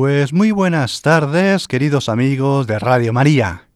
[0.00, 3.68] Pues muy buenas tardes, queridos amigos de Radio María.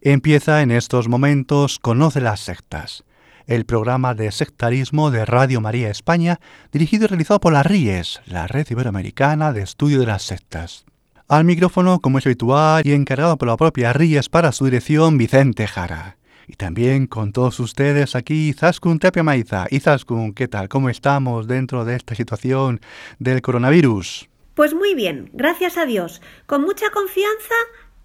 [0.00, 3.04] Empieza en estos momentos Conoce las sectas,
[3.46, 6.40] el programa de sectarismo de Radio María España,
[6.72, 10.86] dirigido y realizado por la RIES, la Red Iberoamericana de Estudio de las Sectas.
[11.28, 15.66] Al micrófono, como es habitual, y encargado por la propia RIES para su dirección, Vicente
[15.66, 16.16] Jara.
[16.48, 19.66] Y también con todos ustedes aquí, Zaskun Tapia Maiza.
[19.68, 20.70] Y Zaskun, ¿qué tal?
[20.70, 22.80] ¿Cómo estamos dentro de esta situación
[23.18, 24.30] del coronavirus?
[24.56, 27.54] Pues muy bien, gracias a Dios, con mucha confianza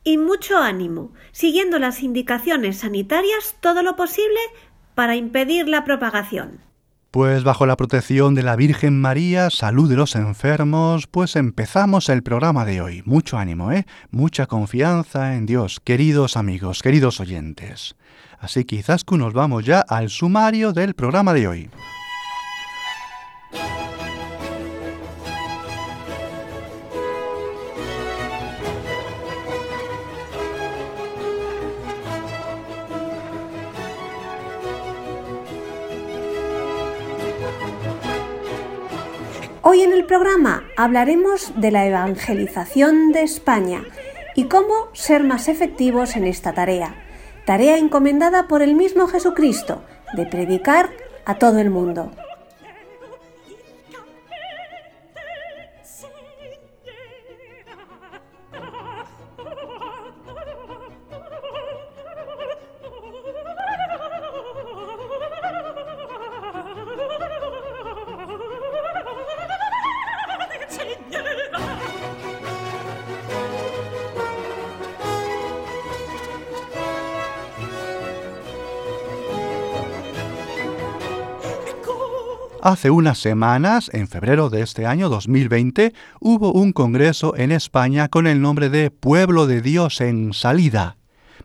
[0.04, 4.38] y mucho ánimo, siguiendo las indicaciones sanitarias todo lo posible
[4.94, 6.60] para impedir la propagación.
[7.10, 12.22] Pues bajo la protección de la Virgen María, salud de los enfermos, pues empezamos el
[12.22, 13.02] programa de hoy.
[13.06, 13.86] Mucho ánimo, ¿eh?
[14.10, 17.96] Mucha confianza en Dios, queridos amigos, queridos oyentes.
[18.40, 21.70] Así quizás que nos vamos ya al sumario del programa de hoy.
[39.64, 43.84] Hoy en el programa hablaremos de la evangelización de España
[44.34, 46.96] y cómo ser más efectivos en esta tarea,
[47.46, 49.84] tarea encomendada por el mismo Jesucristo,
[50.14, 50.90] de predicar
[51.26, 52.12] a todo el mundo.
[82.72, 88.28] Hace unas semanas, en febrero de este año 2020, hubo un congreso en España con
[88.28, 90.96] el nombre de Pueblo de Dios en Salida.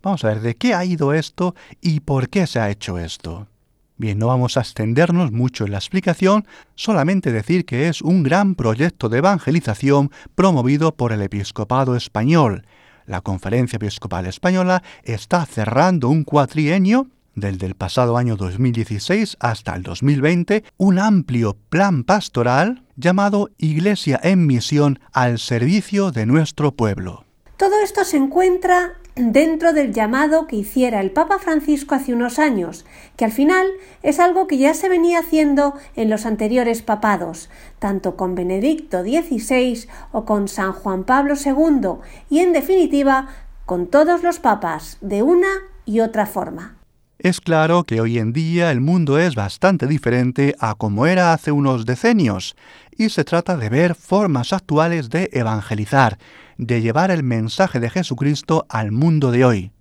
[0.05, 3.49] Vamos a ver de qué ha ido esto y por qué se ha hecho esto.
[3.97, 8.55] Bien, no vamos a extendernos mucho en la explicación, solamente decir que es un gran
[8.55, 12.69] proyecto de evangelización promovido por el episcopado español.
[13.05, 19.85] La Conferencia Episcopal Española está cerrando un cuatrienio desde el pasado año 2016 hasta el
[19.85, 27.25] 2020 un amplio plan pastoral llamado Iglesia en Misión al servicio de nuestro pueblo.
[27.57, 32.85] Todo esto se encuentra dentro del llamado que hiciera el Papa Francisco hace unos años,
[33.17, 33.67] que al final
[34.03, 37.49] es algo que ya se venía haciendo en los anteriores papados,
[37.79, 43.29] tanto con Benedicto XVI o con San Juan Pablo II, y en definitiva
[43.65, 45.49] con todos los papas, de una
[45.87, 46.76] y otra forma.
[47.19, 51.51] Es claro que hoy en día el mundo es bastante diferente a como era hace
[51.51, 52.57] unos decenios,
[52.95, 56.19] y se trata de ver formas actuales de evangelizar,
[56.59, 59.73] de llevar el mensaje de Jesucristo al mundo de hoy.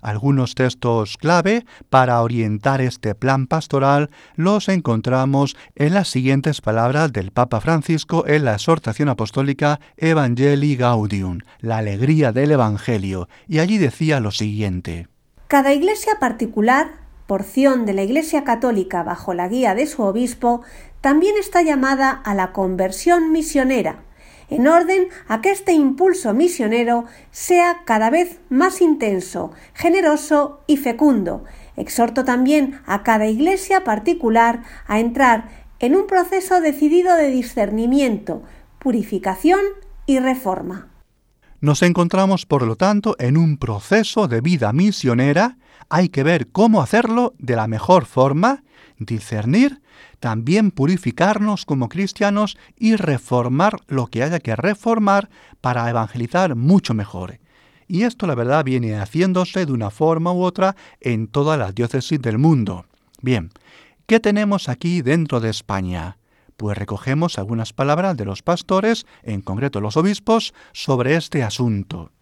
[0.00, 7.30] Algunos textos clave para orientar este plan pastoral los encontramos en las siguientes palabras del
[7.30, 14.20] Papa Francisco en la exhortación apostólica Evangelii Gaudium, la alegría del Evangelio, y allí decía
[14.20, 15.08] lo siguiente.
[15.50, 16.92] Cada iglesia particular,
[17.26, 20.62] porción de la Iglesia Católica bajo la guía de su obispo,
[21.00, 24.04] también está llamada a la conversión misionera,
[24.48, 31.42] en orden a que este impulso misionero sea cada vez más intenso, generoso y fecundo.
[31.76, 35.48] Exhorto también a cada iglesia particular a entrar
[35.80, 38.44] en un proceso decidido de discernimiento,
[38.78, 39.58] purificación
[40.06, 40.89] y reforma.
[41.60, 45.58] Nos encontramos, por lo tanto, en un proceso de vida misionera.
[45.90, 48.62] Hay que ver cómo hacerlo de la mejor forma,
[48.98, 49.82] discernir,
[50.20, 55.28] también purificarnos como cristianos y reformar lo que haya que reformar
[55.60, 57.40] para evangelizar mucho mejor.
[57.88, 62.22] Y esto, la verdad, viene haciéndose de una forma u otra en todas las diócesis
[62.22, 62.86] del mundo.
[63.20, 63.50] Bien,
[64.06, 66.19] ¿qué tenemos aquí dentro de España?
[66.60, 72.12] Pues recogemos algunas palabras de los pastores, en concreto los obispos, sobre este asunto.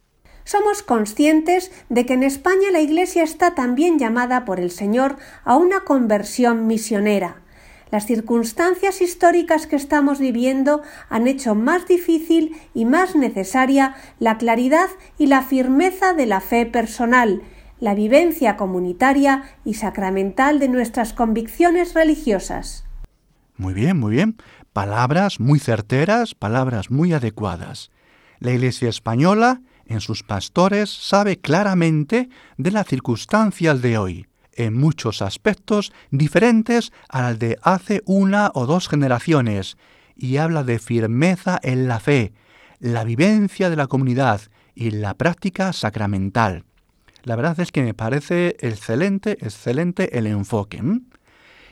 [0.45, 5.57] Somos conscientes de que en España la Iglesia está también llamada por el Señor a
[5.57, 7.43] una conversión misionera.
[7.91, 14.89] Las circunstancias históricas que estamos viviendo han hecho más difícil y más necesaria la claridad
[15.19, 17.43] y la firmeza de la fe personal,
[17.81, 22.88] la vivencia comunitaria y sacramental de nuestras convicciones religiosas.
[23.59, 24.37] Muy bien, muy bien.
[24.73, 27.91] Palabras muy certeras, palabras muy adecuadas.
[28.39, 35.23] La Iglesia española, en sus pastores, sabe claramente de las circunstancias de hoy, en muchos
[35.23, 39.77] aspectos diferentes al de hace una o dos generaciones,
[40.15, 42.33] y habla de firmeza en la fe,
[42.79, 44.41] la vivencia de la comunidad
[44.77, 46.65] y la práctica sacramental.
[47.25, 50.81] La verdad es que me parece excelente, excelente el enfoque.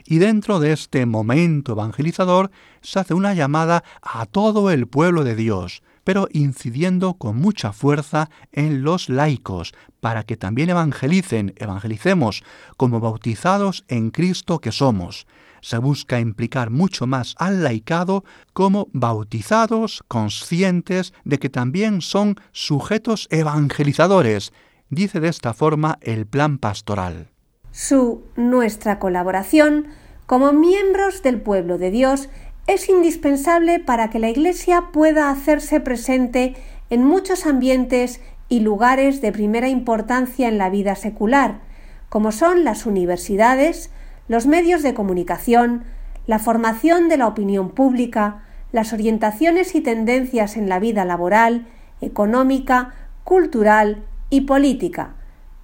[0.06, 5.34] Y dentro de este momento evangelizador se hace una llamada a todo el pueblo de
[5.34, 12.44] Dios, pero incidiendo con mucha fuerza en los laicos, para que también evangelicen, evangelicemos
[12.76, 15.26] como bautizados en Cristo que somos.
[15.60, 23.26] Se busca implicar mucho más al laicado como bautizados conscientes de que también son sujetos
[23.30, 24.52] evangelizadores,
[24.88, 27.35] dice de esta forma el plan pastoral.
[27.78, 29.88] Su, nuestra colaboración,
[30.24, 32.30] como miembros del pueblo de Dios,
[32.66, 36.56] es indispensable para que la Iglesia pueda hacerse presente
[36.88, 41.60] en muchos ambientes y lugares de primera importancia en la vida secular,
[42.08, 43.90] como son las universidades,
[44.26, 45.84] los medios de comunicación,
[46.26, 48.42] la formación de la opinión pública,
[48.72, 51.66] las orientaciones y tendencias en la vida laboral,
[52.00, 55.16] económica, cultural y política.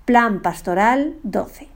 [0.04, 1.71] Plan Pastoral 12.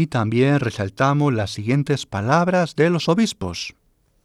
[0.00, 3.76] Y también resaltamos las siguientes palabras de los obispos.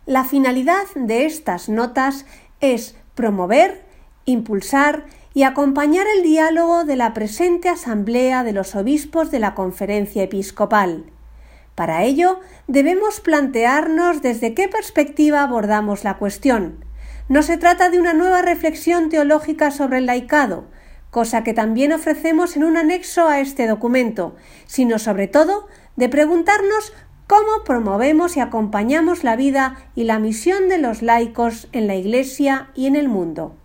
[0.06, 2.25] La finalidad de estas notas
[2.62, 3.83] es promover,
[4.24, 10.24] impulsar y acompañar el diálogo de la presente Asamblea de los Obispos de la Conferencia
[10.24, 11.12] Episcopal.
[11.75, 16.86] Para ello, debemos plantearnos desde qué perspectiva abordamos la cuestión.
[17.28, 20.69] No se trata de una nueva reflexión teológica sobre el laicado,
[21.15, 24.35] cosa que también ofrecemos en un anexo a este documento,
[24.65, 25.65] sino sobre todo
[25.95, 26.91] de preguntarnos
[27.25, 32.69] cómo promovemos y acompañamos la vida y la misión de los laicos en la Iglesia
[32.75, 33.56] y en el mundo.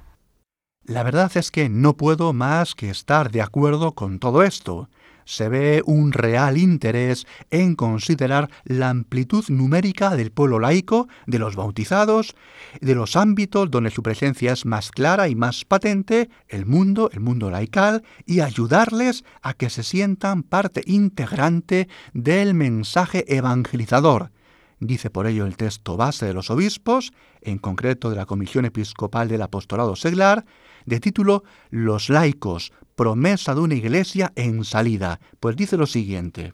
[0.85, 4.89] La verdad es que no puedo más que estar de acuerdo con todo esto
[5.31, 11.55] se ve un real interés en considerar la amplitud numérica del pueblo laico, de los
[11.55, 12.35] bautizados,
[12.81, 17.21] de los ámbitos donde su presencia es más clara y más patente, el mundo, el
[17.21, 24.33] mundo laical, y ayudarles a que se sientan parte integrante del mensaje evangelizador.
[24.81, 27.13] Dice por ello el texto base de los obispos,
[27.43, 30.45] en concreto de la Comisión Episcopal del Apostolado Seglar,
[30.87, 36.53] de título Los laicos, promesa de una iglesia en salida, pues dice lo siguiente.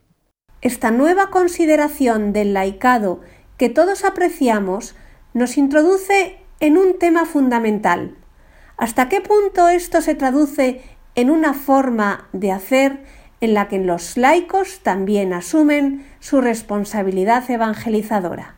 [0.60, 3.20] Esta nueva consideración del laicado
[3.56, 4.94] que todos apreciamos
[5.34, 8.16] nos introduce en un tema fundamental.
[8.76, 10.82] ¿Hasta qué punto esto se traduce
[11.16, 13.02] en una forma de hacer
[13.40, 18.55] en la que los laicos también asumen su responsabilidad evangelizadora?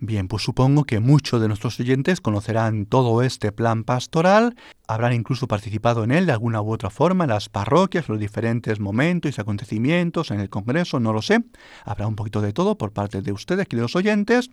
[0.00, 4.56] Bien, pues supongo que muchos de nuestros oyentes conocerán todo este plan pastoral,
[4.88, 8.80] habrán incluso participado en él de alguna u otra forma en las parroquias, los diferentes
[8.80, 11.44] momentos y acontecimientos, en el Congreso, no lo sé.
[11.84, 14.50] Habrá un poquito de todo por parte de ustedes, queridos oyentes.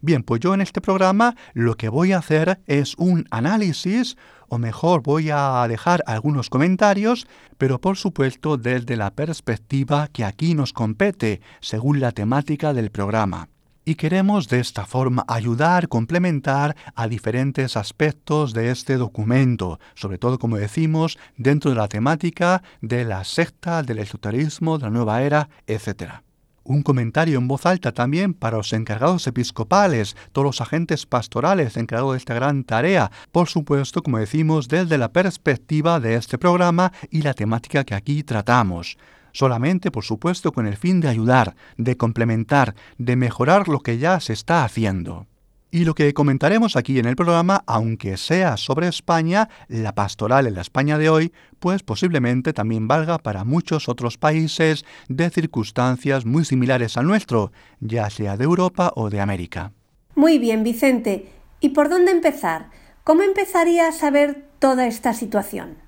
[0.00, 4.16] Bien, pues yo en este programa lo que voy a hacer es un análisis,
[4.48, 7.26] o mejor voy a dejar algunos comentarios,
[7.58, 13.51] pero por supuesto desde la perspectiva que aquí nos compete, según la temática del programa
[13.84, 20.38] y queremos de esta forma ayudar, complementar a diferentes aspectos de este documento, sobre todo,
[20.38, 25.48] como decimos, dentro de la temática de la secta, del esoterismo, de la nueva era,
[25.66, 26.22] etc.
[26.64, 32.12] Un comentario en voz alta también para los encargados episcopales, todos los agentes pastorales encargados
[32.12, 37.22] de esta gran tarea, por supuesto, como decimos, desde la perspectiva de este programa y
[37.22, 38.96] la temática que aquí tratamos
[39.32, 44.20] solamente por supuesto con el fin de ayudar, de complementar, de mejorar lo que ya
[44.20, 45.26] se está haciendo.
[45.74, 50.54] Y lo que comentaremos aquí en el programa, aunque sea sobre España, la pastoral en
[50.54, 56.44] la España de hoy, pues posiblemente también valga para muchos otros países de circunstancias muy
[56.44, 59.72] similares al nuestro, ya sea de Europa o de América.
[60.14, 61.30] Muy bien, Vicente.
[61.60, 62.68] ¿Y por dónde empezar?
[63.02, 65.81] ¿Cómo empezaría a saber toda esta situación?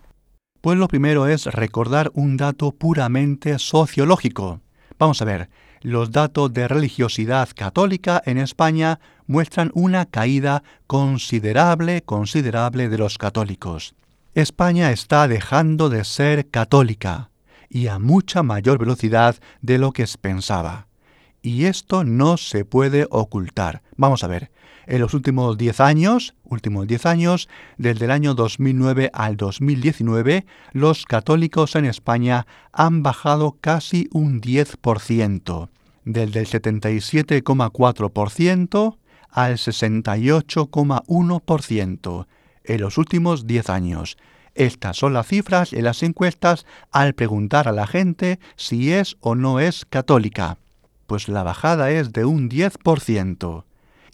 [0.65, 4.63] Pues lo primero es recordar un dato puramente sociológico.
[4.99, 5.51] Vamos a ver,
[5.83, 13.95] los datos de religiosidad católica en España muestran una caída considerable, considerable de los católicos.
[14.33, 17.29] España está dejando de ser católica
[17.69, 20.87] y a mucha mayor velocidad de lo que pensaba.
[21.43, 23.83] Y esto no se puede ocultar.
[23.99, 24.51] Vamos a ver,
[24.87, 27.49] en los últimos 10 años, últimos 10 años,
[27.79, 35.69] desde el año 2009 al 2019, los católicos en España han bajado casi un 10%,
[36.05, 38.97] desde el 77,4%
[39.31, 42.27] al 68,1%
[42.65, 44.17] en los últimos 10 años.
[44.55, 49.35] Estas son las cifras en las encuestas al preguntar a la gente si es o
[49.35, 50.59] no es católica.
[51.07, 53.65] Pues la bajada es de un 10%.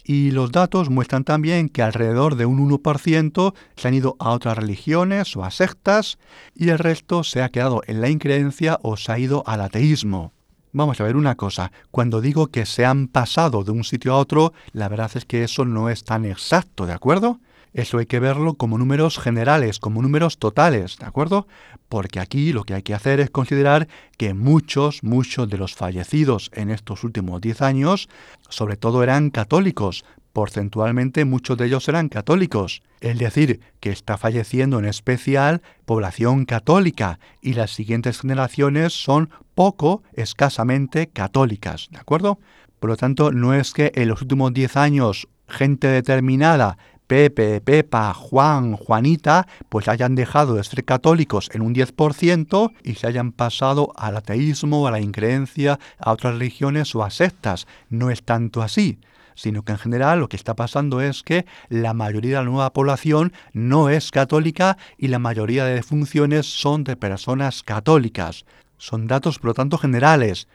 [0.03, 4.57] Y los datos muestran también que alrededor de un 1% se han ido a otras
[4.57, 6.17] religiones o a sectas
[6.55, 10.33] y el resto se ha quedado en la increencia o se ha ido al ateísmo.
[10.73, 14.17] Vamos a ver una cosa, cuando digo que se han pasado de un sitio a
[14.17, 17.39] otro, la verdad es que eso no es tan exacto, ¿de acuerdo?
[17.73, 21.47] Eso hay que verlo como números generales, como números totales, ¿de acuerdo?
[21.87, 23.87] Porque aquí lo que hay que hacer es considerar
[24.17, 28.09] que muchos, muchos de los fallecidos en estos últimos 10 años,
[28.49, 32.83] sobre todo eran católicos, porcentualmente muchos de ellos eran católicos.
[32.99, 40.03] Es decir, que está falleciendo en especial población católica y las siguientes generaciones son poco,
[40.13, 42.39] escasamente católicas, ¿de acuerdo?
[42.79, 46.77] Por lo tanto, no es que en los últimos 10 años gente determinada
[47.11, 53.05] Pepe, Pepa, Juan, Juanita, pues hayan dejado de ser católicos en un 10% y se
[53.05, 57.67] hayan pasado al ateísmo, a la increencia, a otras religiones o a sectas.
[57.89, 58.97] No es tanto así
[59.35, 62.73] sino que en general lo que está pasando es que la mayoría de la nueva
[62.73, 68.45] población no es católica y la mayoría de defunciones son de personas católicas.
[68.77, 70.47] Son datos, por lo tanto, generales.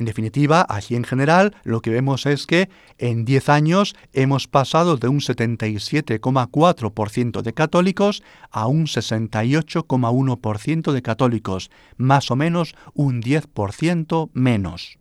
[0.00, 4.96] En definitiva, así en general, lo que vemos es que en 10 años hemos pasado
[4.96, 14.30] de un 77,4% de católicos a un 68,1% de católicos, más o menos un 10%
[14.32, 14.96] menos.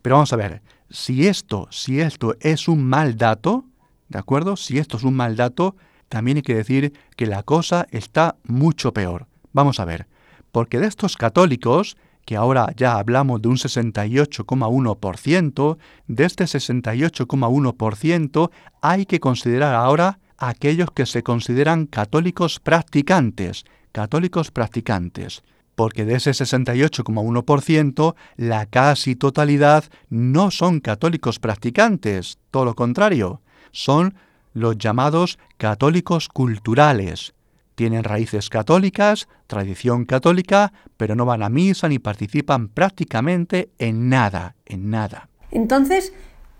[0.00, 3.64] Pero vamos a ver, si esto, si esto es un mal dato,
[4.08, 4.56] ¿de acuerdo?
[4.56, 5.74] Si esto es un mal dato,
[6.08, 9.26] también hay que decir que la cosa está mucho peor.
[9.52, 10.06] Vamos a ver,
[10.52, 15.76] porque de estos católicos, que ahora ya hablamos de un 68,1%,
[16.06, 18.50] de este 68,1%
[18.80, 26.32] hay que considerar ahora aquellos que se consideran católicos practicantes, católicos practicantes, porque de ese
[26.32, 33.40] 68,1% la casi totalidad no son católicos practicantes, todo lo contrario,
[33.72, 34.14] son
[34.52, 37.34] los llamados católicos culturales,
[37.74, 44.56] tienen raíces católicas, tradición católica, pero no van a misa ni participan prácticamente en nada,
[44.66, 45.28] en nada.
[45.50, 46.12] Entonces,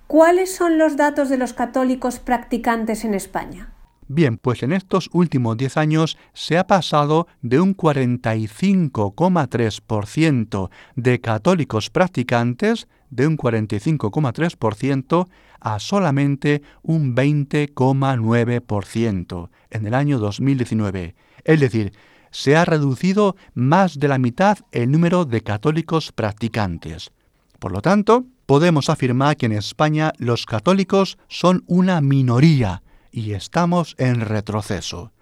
[0.06, 3.73] ¿cuáles son los datos de los católicos practicantes en España?
[4.08, 11.88] Bien, pues en estos últimos 10 años se ha pasado de un 45,3% de católicos
[11.88, 15.26] practicantes, de un 45,3%,
[15.60, 21.14] a solamente un 20,9% en el año 2019.
[21.44, 21.94] Es decir,
[22.30, 27.12] se ha reducido más de la mitad el número de católicos practicantes.
[27.58, 32.82] Por lo tanto, podemos afirmar que en España los católicos son una minoría
[33.14, 35.12] y estamos en retroceso,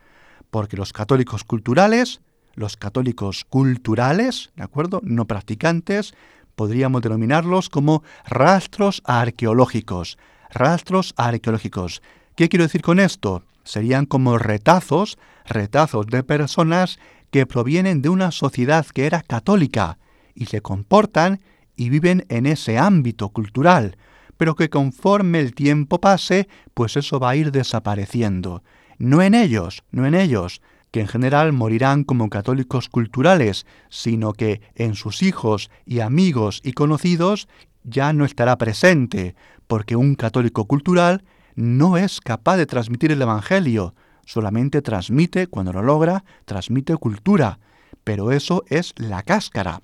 [0.50, 2.22] porque los católicos culturales,
[2.54, 5.02] los católicos culturales, ¿de acuerdo?
[5.04, 6.14] No practicantes,
[6.54, 10.16] podríamos denominarlos como rastros arqueológicos,
[10.50, 12.00] rastros arqueológicos.
[12.34, 13.42] ¿Qué quiero decir con esto?
[13.62, 16.98] Serían como retazos, retazos de personas
[17.30, 19.98] que provienen de una sociedad que era católica
[20.34, 21.42] y se comportan
[21.76, 23.98] y viven en ese ámbito cultural,
[24.42, 28.64] pero que conforme el tiempo pase, pues eso va a ir desapareciendo.
[28.98, 34.60] No en ellos, no en ellos, que en general morirán como católicos culturales, sino que
[34.74, 37.46] en sus hijos y amigos y conocidos
[37.84, 39.36] ya no estará presente,
[39.68, 41.22] porque un católico cultural
[41.54, 43.94] no es capaz de transmitir el Evangelio,
[44.26, 47.60] solamente transmite, cuando lo logra, transmite cultura,
[48.02, 49.82] pero eso es la cáscara.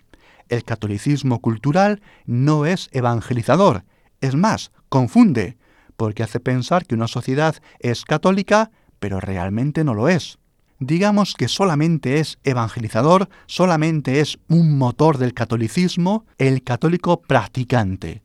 [0.49, 3.85] El catolicismo cultural no es evangelizador,
[4.21, 5.57] es más, confunde,
[5.97, 10.39] porque hace pensar que una sociedad es católica, pero realmente no lo es.
[10.81, 18.23] Digamos que solamente es evangelizador, solamente es un motor del catolicismo, el católico practicante.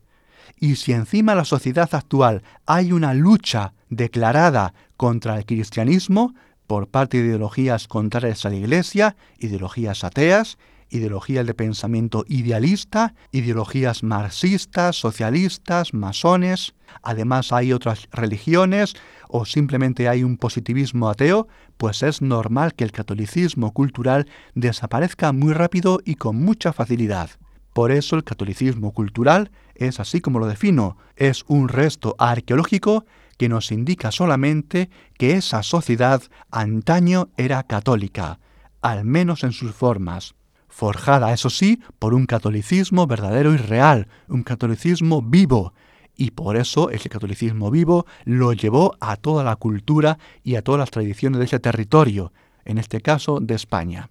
[0.60, 6.34] Y si encima en la sociedad actual hay una lucha declarada contra el cristianismo
[6.68, 10.56] por parte de ideologías contrarias a la Iglesia, ideologías ateas,
[10.94, 18.94] ideologías de pensamiento idealista, ideologías marxistas, socialistas, masones, además hay otras religiones
[19.28, 25.52] o simplemente hay un positivismo ateo, pues es normal que el catolicismo cultural desaparezca muy
[25.52, 27.30] rápido y con mucha facilidad.
[27.72, 33.04] Por eso el catolicismo cultural es así como lo defino, es un resto arqueológico
[33.36, 36.22] que nos indica solamente que esa sociedad
[36.52, 38.38] antaño era católica,
[38.80, 40.36] al menos en sus formas,
[40.74, 45.72] forjada, eso sí, por un catolicismo verdadero y real, un catolicismo vivo,
[46.16, 50.80] y por eso ese catolicismo vivo lo llevó a toda la cultura y a todas
[50.80, 52.32] las tradiciones de ese territorio,
[52.64, 54.10] en este caso de España.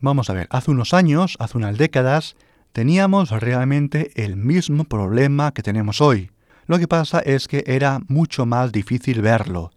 [0.00, 2.34] Vamos a ver, hace unos años, hace unas décadas,
[2.72, 6.32] teníamos realmente el mismo problema que tenemos hoy.
[6.66, 9.70] Lo que pasa es que era mucho más difícil verlo.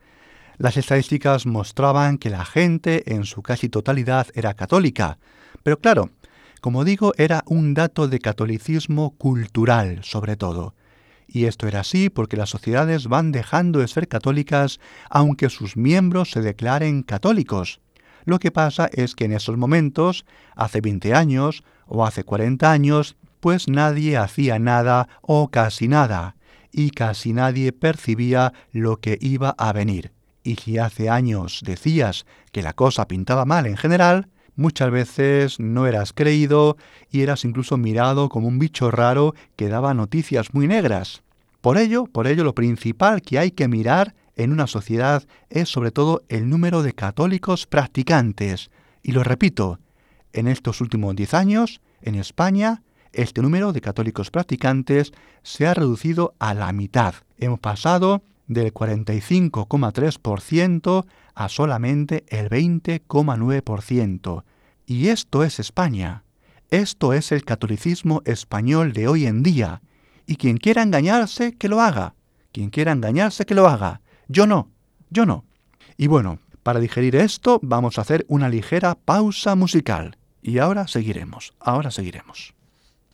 [0.58, 5.20] Las estadísticas mostraban que la gente en su casi totalidad era católica,
[5.66, 6.12] pero claro,
[6.62, 10.76] como digo, era un dato de catolicismo cultural sobre todo.
[11.28, 14.80] Y esto era así porque las sociedades van dejando de ser católicas
[15.10, 17.82] aunque sus miembros se declaren católicos.
[18.26, 23.16] Lo que pasa es que en esos momentos, hace 20 años o hace 40 años,
[23.40, 26.36] pues nadie hacía nada o casi nada,
[26.72, 30.12] y casi nadie percibía lo que iba a venir.
[30.44, 35.88] Y si hace años decías que la cosa pintaba mal en general, muchas veces no
[35.88, 36.78] eras creído
[37.12, 41.24] y eras incluso mirado como un bicho raro que daba noticias muy negras.
[41.62, 45.92] Por ello, por ello lo principal que hay que mirar en una sociedad es sobre
[45.92, 48.70] todo el número de católicos practicantes.
[49.02, 49.80] Y lo repito,
[50.34, 52.84] en estos últimos 10 años, en España,
[53.14, 57.16] este número de católicos practicantes se ha reducido a la mitad.
[57.38, 64.44] Hemos pasado del 45,3% a solamente el 20,9%.
[64.86, 66.24] Y esto es España.
[66.70, 69.82] Esto es el catolicismo español de hoy en día.
[70.26, 72.16] Y quien quiera engañarse, que lo haga.
[72.52, 74.02] Quien quiera engañarse, que lo haga.
[74.28, 74.70] Yo no,
[75.10, 75.46] yo no.
[75.98, 80.18] Y bueno, para digerir esto vamos a hacer una ligera pausa musical.
[80.42, 82.54] Y ahora seguiremos, ahora seguiremos.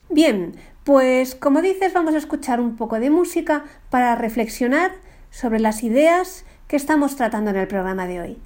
[0.09, 4.91] Bien, pues como dices vamos a escuchar un poco de música para reflexionar
[5.31, 8.37] sobre las ideas que estamos tratando en el programa de hoy.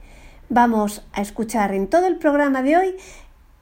[0.49, 2.95] Vamos a escuchar en todo el programa de hoy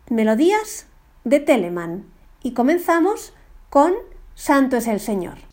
[0.09, 0.86] melodías
[1.23, 2.05] de Telemann
[2.43, 3.33] y comenzamos
[3.69, 3.93] con
[4.36, 5.52] Santo es el Señor.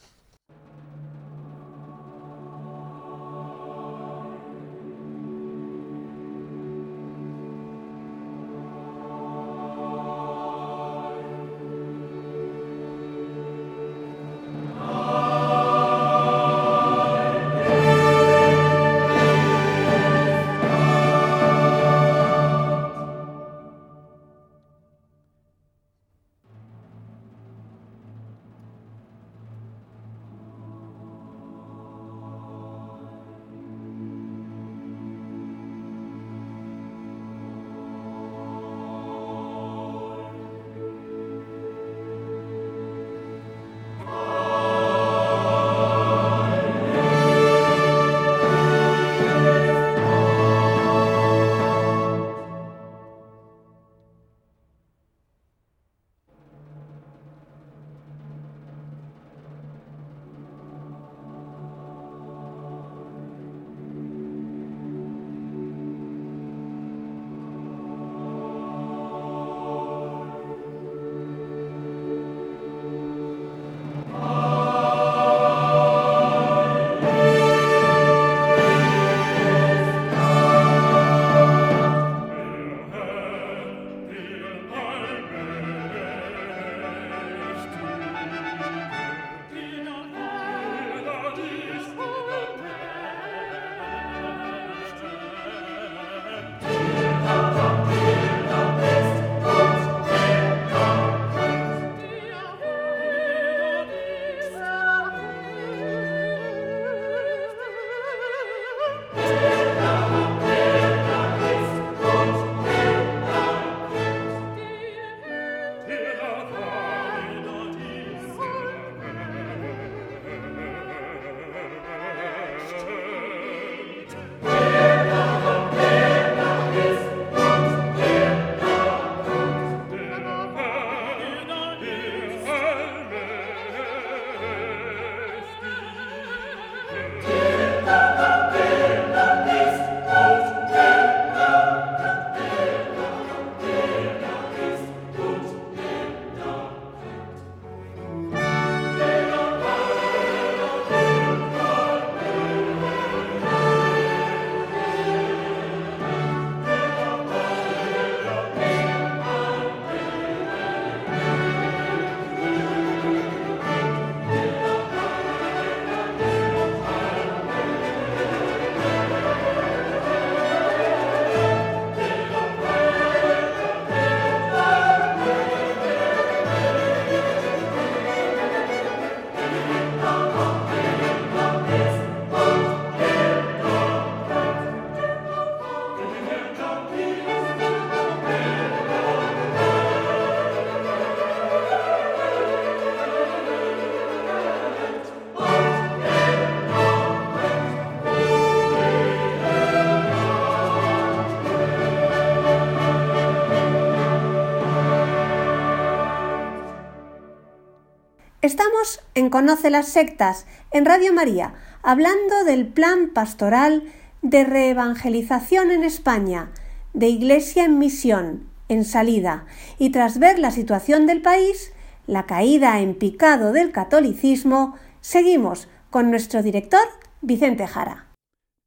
[208.43, 213.83] Estamos en Conoce las Sectas, en Radio María, hablando del plan pastoral
[214.23, 216.51] de reevangelización en España,
[216.95, 219.45] de Iglesia en misión, en salida,
[219.79, 221.75] y tras ver la situación del país,
[222.07, 226.87] la caída en picado del catolicismo, seguimos con nuestro director,
[227.21, 228.07] Vicente Jara.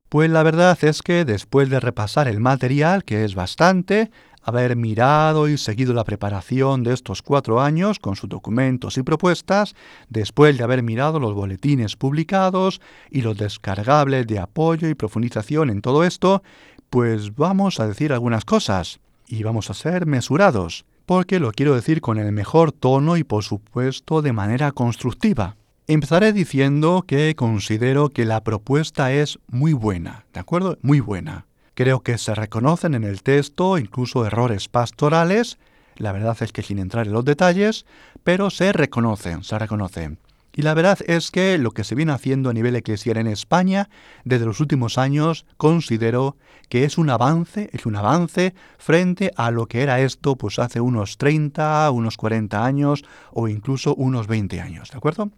[0.08, 4.12] Pues la verdad es que después de repasar el material, que es bastante,
[4.44, 9.76] haber mirado y seguido la preparación de estos cuatro años con sus documentos y propuestas,
[10.10, 15.82] después de haber mirado los boletines publicados y los descargables de apoyo y profundización en
[15.82, 16.44] todo esto,
[16.90, 22.02] pues vamos a decir algunas cosas y vamos a ser mesurados, porque lo quiero decir
[22.02, 25.56] con el mejor tono y por supuesto de manera constructiva.
[25.88, 30.78] Empezaré diciendo que considero que la propuesta es muy buena, ¿de acuerdo?
[30.82, 31.46] Muy buena.
[31.76, 35.58] Creo que se reconocen en el texto incluso errores pastorales,
[35.96, 37.86] la verdad es que sin entrar en los detalles,
[38.24, 40.20] pero se reconocen, se reconocen.
[40.56, 43.90] Y la verdad es que lo que se viene haciendo a nivel eclesial en España
[44.24, 46.38] desde los últimos años considero
[46.70, 50.80] que es un avance, es un avance frente a lo que era esto pues hace
[50.80, 55.32] unos 30, unos 40 años o incluso unos 20 años, ¿de acuerdo?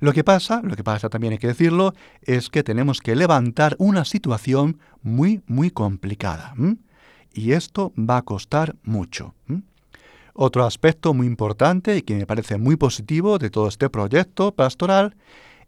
[0.00, 3.76] Lo que pasa, lo que pasa también hay que decirlo, es que tenemos que levantar
[3.78, 6.54] una situación muy, muy complicada.
[7.32, 9.34] Y esto va a costar mucho.
[10.34, 15.16] Otro aspecto muy importante y que me parece muy positivo de todo este proyecto pastoral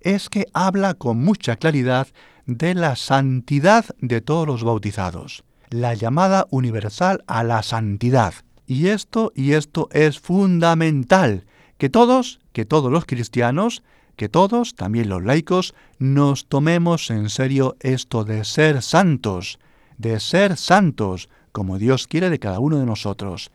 [0.00, 2.08] es que habla con mucha claridad
[2.44, 8.34] de la santidad de todos los bautizados, la llamada universal a la santidad.
[8.66, 11.46] Y esto y esto es fundamental,
[11.78, 13.82] que todos, que todos los cristianos
[14.18, 19.58] que todos, también los laicos, nos tomemos en serio esto de ser santos,
[19.96, 23.50] de ser santos, como Dios quiere de cada uno de nosotros.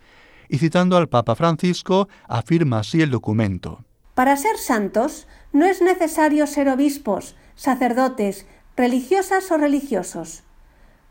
[0.50, 3.84] Y citando al Papa Francisco, afirma así el documento.
[4.16, 8.48] Para ser santos no es necesario ser obispos, sacerdotes,
[8.78, 10.44] religiosas o religiosos.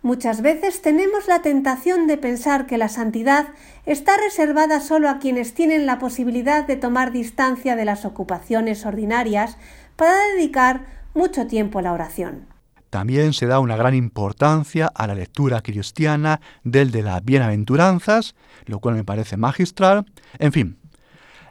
[0.02, 3.46] Muchas veces tenemos la tentación de pensar que la santidad
[3.86, 9.56] está reservada solo a quienes tienen la posibilidad de tomar distancia de las ocupaciones ordinarias
[9.94, 12.48] para dedicar mucho tiempo a la oración.
[12.90, 18.34] También se da una gran importancia a la lectura cristiana del de las bienaventuranzas,
[18.66, 20.04] lo cual me parece magistral.
[20.40, 20.78] En fin,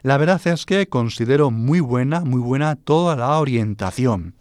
[0.04, 4.36] la verdad es que considero muy buena, muy buena toda la orientación.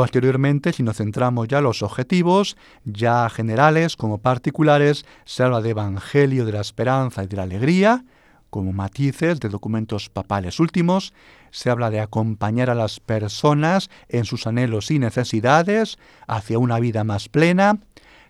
[0.00, 5.68] Posteriormente, si nos centramos ya en los objetivos, ya generales como particulares, se habla de
[5.68, 8.06] Evangelio de la Esperanza y de la Alegría,
[8.48, 11.12] como matices de documentos papales últimos,
[11.50, 17.04] se habla de acompañar a las personas en sus anhelos y necesidades hacia una vida
[17.04, 17.78] más plena,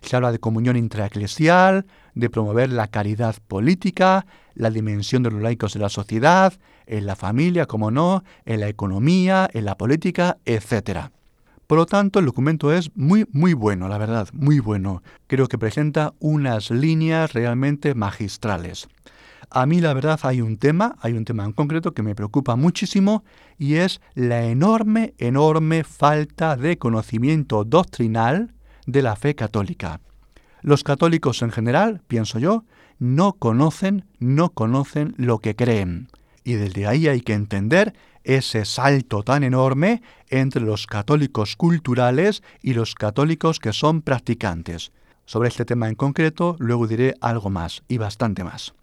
[0.01, 5.73] se habla de comunión intraeclesial, de promover la caridad política, la dimensión de los laicos
[5.73, 6.51] de la sociedad,
[6.85, 11.11] en la familia, como no, en la economía, en la política, etc.
[11.71, 15.03] Por lo tanto, el documento es muy, muy bueno, la verdad, muy bueno.
[15.27, 18.89] Creo que presenta unas líneas realmente magistrales.
[19.49, 22.57] A mí, la verdad, hay un tema, hay un tema en concreto que me preocupa
[22.57, 23.23] muchísimo
[23.57, 28.53] y es la enorme, enorme falta de conocimiento doctrinal
[28.85, 30.01] de la fe católica.
[30.61, 32.65] Los católicos en general, pienso yo,
[32.99, 36.09] no conocen, no conocen lo que creen.
[36.43, 42.73] Y desde ahí hay que entender ese salto tan enorme entre los católicos culturales y
[42.73, 44.91] los católicos que son practicantes.
[45.25, 48.73] Sobre este tema en concreto luego diré algo más y bastante más.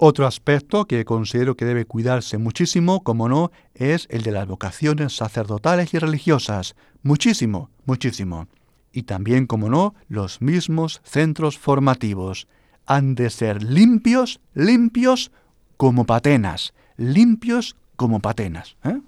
[0.00, 5.16] Otro aspecto que considero que debe cuidarse muchísimo, como no, es el de las vocaciones
[5.16, 6.76] sacerdotales y religiosas.
[7.02, 8.46] Muchísimo, muchísimo.
[8.92, 12.46] Y también, como no, los mismos centros formativos.
[12.86, 15.32] Han de ser limpios, limpios
[15.76, 18.76] como patenas, limpios como patenas.
[18.84, 18.98] ¿eh?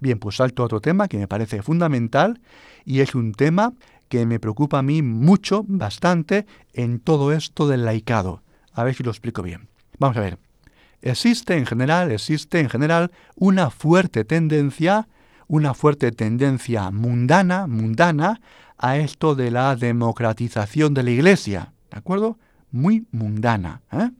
[0.00, 2.40] Bien, pues salto a otro tema que me parece fundamental
[2.86, 3.74] y es un tema
[4.08, 8.42] que me preocupa a mí mucho, bastante, en todo esto del laicado.
[8.72, 9.68] A ver si lo explico bien.
[9.98, 10.38] Vamos a ver.
[11.02, 15.08] Existe en general, existe en general una fuerte tendencia,
[15.46, 18.40] una fuerte tendencia mundana, mundana,
[18.78, 21.72] a esto de la democratización de la Iglesia.
[21.90, 22.38] ¿De acuerdo?
[22.70, 23.82] Muy mundana.
[23.92, 24.10] ¿eh?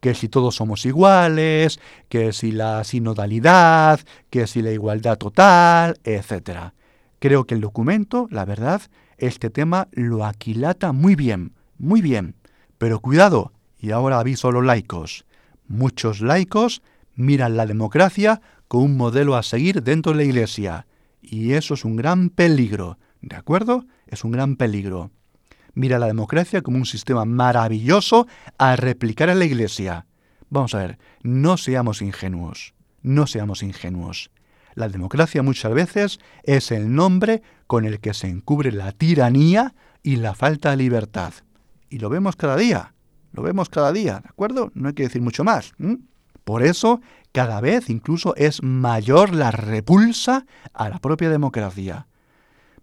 [0.00, 6.72] Que si todos somos iguales, que si la sinodalidad, que si la igualdad total, etc.
[7.18, 8.82] Creo que el documento, la verdad,
[9.16, 12.36] este tema lo aquilata muy bien, muy bien.
[12.78, 15.24] Pero cuidado, y ahora aviso a los laicos.
[15.66, 16.82] Muchos laicos
[17.14, 20.86] miran la democracia como un modelo a seguir dentro de la Iglesia.
[21.20, 22.98] Y eso es un gran peligro.
[23.20, 23.84] ¿De acuerdo?
[24.06, 25.10] Es un gran peligro
[25.74, 28.26] mira la democracia como un sistema maravilloso
[28.58, 30.06] a replicar en la Iglesia.
[30.50, 34.30] Vamos a ver, no seamos ingenuos, no seamos ingenuos.
[34.74, 40.16] La democracia muchas veces es el nombre con el que se encubre la tiranía y
[40.16, 41.32] la falta de libertad.
[41.90, 42.94] Y lo vemos cada día,
[43.32, 44.70] lo vemos cada día, ¿de acuerdo?
[44.74, 45.72] No hay que decir mucho más.
[46.44, 47.00] Por eso,
[47.32, 52.06] cada vez incluso es mayor la repulsa a la propia democracia.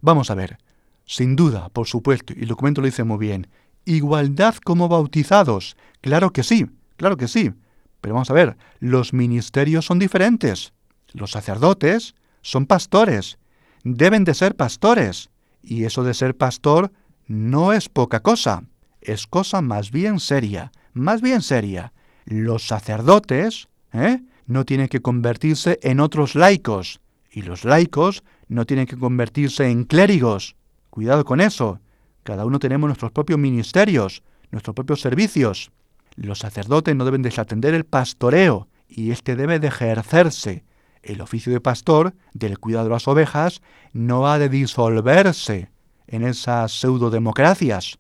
[0.02, 0.58] Vamos a ver,
[1.06, 3.48] sin duda, por supuesto, y el documento lo dice muy bien,
[3.86, 5.78] igualdad como bautizados.
[6.02, 6.66] Claro que sí,
[6.98, 7.54] claro que sí.
[8.02, 10.74] Pero vamos a ver, los ministerios son diferentes.
[11.14, 13.40] Los sacerdotes son pastores,
[13.84, 15.30] deben de ser pastores.
[15.62, 16.92] Y eso de ser pastor
[17.28, 18.64] no es poca cosa,
[19.02, 21.94] es cosa más bien seria, más bien seria.
[22.26, 24.22] Los sacerdotes ¿eh?
[24.46, 29.84] no tienen que convertirse en otros laicos, y los laicos no tienen que convertirse en
[29.84, 30.56] clérigos.
[30.96, 31.82] Cuidado con eso.
[32.24, 35.74] Cada uno tenemos nuestros propios ministerios, nuestros propios servicios.
[36.16, 40.64] Los sacerdotes no deben desatender el pastoreo, y éste debe de ejercerse.
[41.04, 45.70] El oficio de pastor, del cuidado de las ovejas, no ha de disolverse
[46.08, 48.00] en esas pseudodemocracias.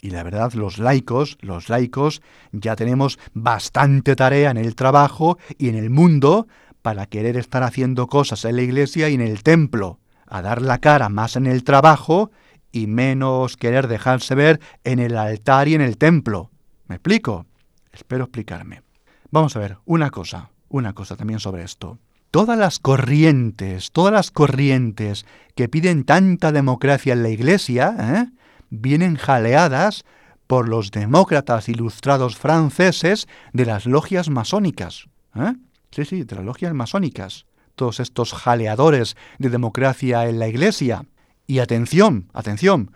[0.00, 5.68] Y la verdad, los laicos, los laicos, ya tenemos bastante tarea en el trabajo y
[5.68, 6.46] en el mundo
[6.80, 9.98] para querer estar haciendo cosas en la iglesia y en el templo,
[10.30, 12.30] a dar la cara más en el trabajo
[12.72, 16.50] y menos querer dejarse ver en el altar y en el templo.
[16.86, 17.46] ¿Me explico?
[17.92, 18.82] Espero explicarme.
[19.30, 21.98] Vamos a ver, una cosa, una cosa también sobre esto.
[22.30, 28.26] Todas las corrientes, todas las corrientes que piden tanta democracia en la iglesia, ¿eh?
[28.70, 30.04] vienen jaleadas
[30.46, 35.06] por los demócratas ilustrados franceses de las logias masónicas.
[35.34, 35.54] ¿eh?
[35.90, 37.46] Sí, sí, de las logias masónicas.
[37.74, 41.04] Todos estos jaleadores de democracia en la Iglesia.
[41.46, 42.92] Y atención, atención,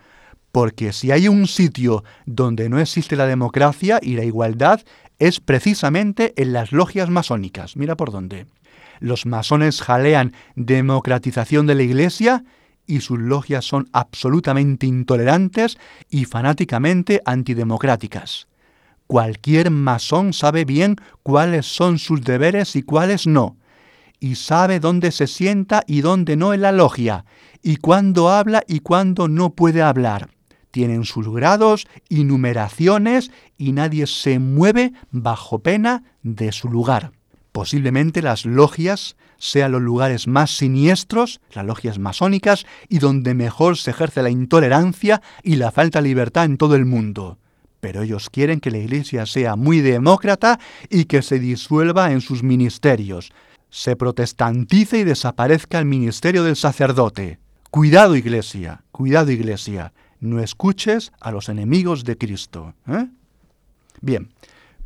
[0.51, 4.81] porque si hay un sitio donde no existe la democracia y la igualdad,
[5.19, 7.75] es precisamente en las logias masónicas.
[7.75, 8.45] Mira por dónde.
[8.99, 12.45] Los masones jalean democratización de la Iglesia
[12.87, 15.77] y sus logias son absolutamente intolerantes
[16.09, 18.47] y fanáticamente antidemocráticas.
[19.07, 23.57] Cualquier masón sabe bien cuáles son sus deberes y cuáles no,
[24.25, 27.25] y sabe dónde se sienta y dónde no en la logia,
[27.61, 30.31] y cuándo habla y cuándo no puede hablar.
[30.71, 37.11] Tienen sus grados y numeraciones y nadie se mueve bajo pena de su lugar.
[37.51, 43.91] Posiblemente las logias sean los lugares más siniestros, las logias masónicas, y donde mejor se
[43.91, 47.37] ejerce la intolerancia y la falta de libertad en todo el mundo.
[47.79, 50.59] Pero ellos quieren que la Iglesia sea muy demócrata
[50.89, 53.31] y que se disuelva en sus ministerios,
[53.75, 57.39] se protestantice y desaparezca el ministerio del sacerdote.
[57.71, 62.73] Cuidado Iglesia, cuidado Iglesia, no escuches a los enemigos de Cristo.
[62.87, 63.09] ¿eh?
[63.99, 64.29] Bien,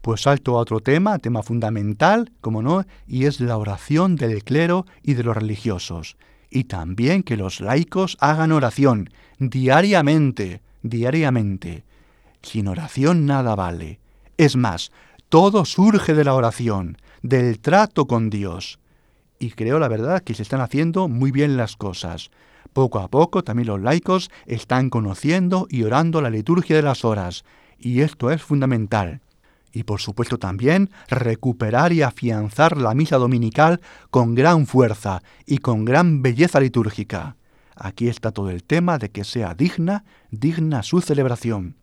[0.01, 4.87] pues salto a otro tema, tema fundamental, como no, y es la oración del clero
[5.03, 6.17] y de los religiosos.
[6.49, 11.83] Y también que los laicos hagan oración diariamente, diariamente.
[12.41, 13.99] Sin oración nada vale.
[14.37, 14.91] Es más,
[15.29, 18.79] todo surge de la oración, del trato con Dios.
[19.39, 22.29] Y creo la verdad que se están haciendo muy bien las cosas.
[22.73, 27.43] Poco a poco también los laicos están conociendo y orando la liturgia de las horas,
[27.77, 29.21] y esto es fundamental
[29.71, 35.85] y por supuesto también recuperar y afianzar la misa dominical con gran fuerza y con
[35.85, 37.35] gran belleza litúrgica.
[37.75, 41.75] Aquí está todo el tema de que sea digna, digna su celebración.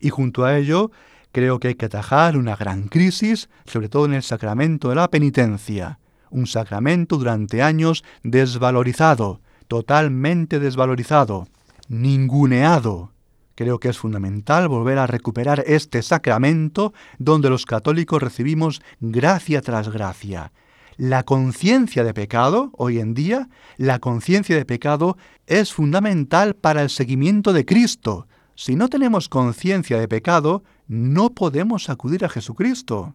[0.00, 0.90] Y junto a ello,
[1.32, 5.08] creo que hay que atajar una gran crisis, sobre todo en el sacramento de la
[5.08, 5.98] penitencia,
[6.30, 11.48] un sacramento durante años desvalorizado, totalmente desvalorizado,
[11.88, 13.12] ninguneado,
[13.60, 19.90] Creo que es fundamental volver a recuperar este sacramento donde los católicos recibimos gracia tras
[19.90, 20.50] gracia.
[20.96, 26.88] La conciencia de pecado, hoy en día, la conciencia de pecado es fundamental para el
[26.88, 28.28] seguimiento de Cristo.
[28.54, 33.14] Si no tenemos conciencia de pecado, no podemos acudir a Jesucristo.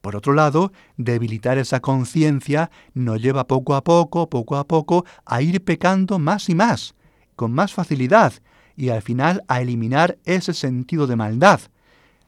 [0.00, 5.42] Por otro lado, debilitar esa conciencia nos lleva poco a poco, poco a poco, a
[5.42, 6.96] ir pecando más y más,
[7.36, 8.32] con más facilidad,
[8.74, 11.60] y al final a eliminar ese sentido de maldad.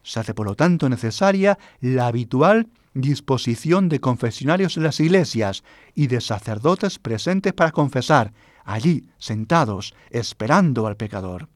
[0.04, 5.64] Se hace por lo tanto necesaria la habitual disposición de confesionarios en las iglesias
[5.96, 8.32] y de sacerdotes presentes para confesar,
[8.64, 11.48] allí, sentados, esperando al pecador.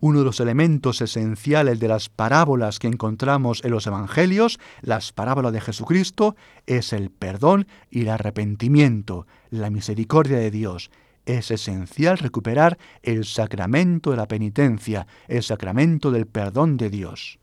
[0.00, 5.52] Uno de los elementos esenciales de las parábolas que encontramos en los Evangelios, las parábolas
[5.52, 10.90] de Jesucristo, es el perdón y el arrepentimiento, la misericordia de Dios
[11.26, 17.38] es esencial recuperar el sacramento de la penitencia, el sacramento del perdón de Dios.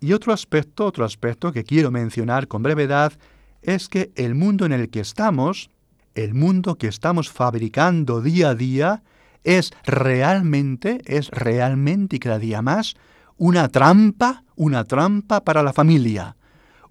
[0.00, 3.12] Y otro aspecto, otro aspecto que quiero mencionar con brevedad
[3.60, 5.70] es que el mundo en el que estamos,
[6.14, 9.02] el mundo que estamos fabricando día a día,
[9.46, 12.96] es realmente, es realmente y cada día más
[13.38, 16.36] una trampa, una trampa para la familia,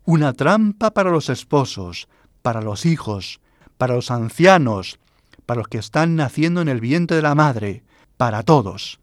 [0.06, 2.08] una trampa para los esposos,
[2.42, 3.42] para los hijos,
[3.78, 5.00] para los ancianos,
[5.46, 7.84] para los que están naciendo en el vientre de la madre,
[8.16, 9.00] para todos.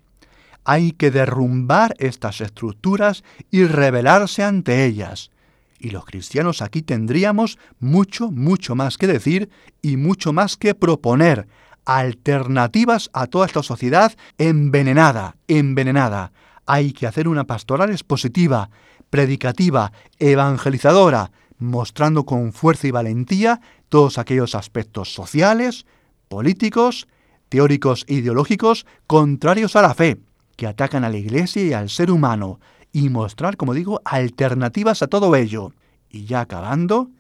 [0.65, 5.31] Hay que derrumbar estas estructuras y rebelarse ante ellas.
[5.79, 9.51] Y los cristianos aquí tendríamos mucho, mucho más que decir
[9.83, 11.49] y mucho más que proponer,
[11.85, 16.33] alternativas a toda esta sociedad envenenada, envenenada.
[16.67, 18.71] Hay que hacer una pastoral expositiva,
[19.11, 25.87] predicativa, evangelizadora, mostrando con fuerza y valentía todos aquellos aspectos sociales,
[26.29, 27.09] políticos,
[27.49, 30.19] teóricos ideológicos contrarios a la fe,
[30.57, 32.59] que atacan a la Iglesia y al ser humano,
[32.93, 35.73] y mostrar, como digo, alternativas a todo ello.
[36.09, 37.11] Y ya acabando,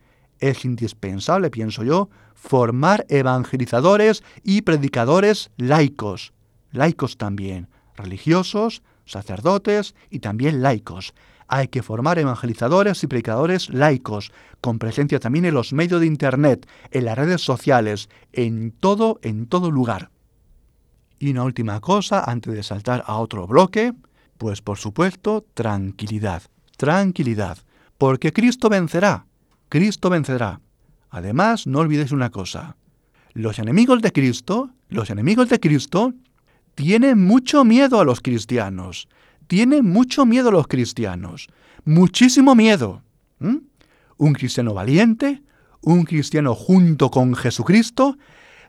[0.42, 6.32] es indispensable, pienso yo, formar evangelizadores y predicadores laicos,
[6.72, 11.14] laicos también, religiosos, sacerdotes y también laicos.
[11.46, 16.68] Hay que formar evangelizadores y predicadores laicos, con presencia también en los medios de Internet,
[16.90, 20.10] en las redes sociales, en todo, en todo lugar.
[21.20, 23.92] Y una última cosa, antes de saltar a otro bloque,
[24.38, 26.42] pues por supuesto, tranquilidad,
[26.76, 27.58] tranquilidad,
[27.96, 29.26] porque Cristo vencerá,
[29.72, 30.60] Cristo vencerá.
[31.08, 32.76] Además, no olvidéis una cosa,
[33.32, 36.12] los enemigos de Cristo, los enemigos de Cristo,
[36.74, 39.08] tienen mucho miedo a los cristianos,
[39.46, 41.48] tienen mucho miedo a los cristianos,
[41.86, 43.02] muchísimo miedo.
[43.38, 45.42] Un cristiano valiente,
[45.80, 48.18] un cristiano junto con Jesucristo,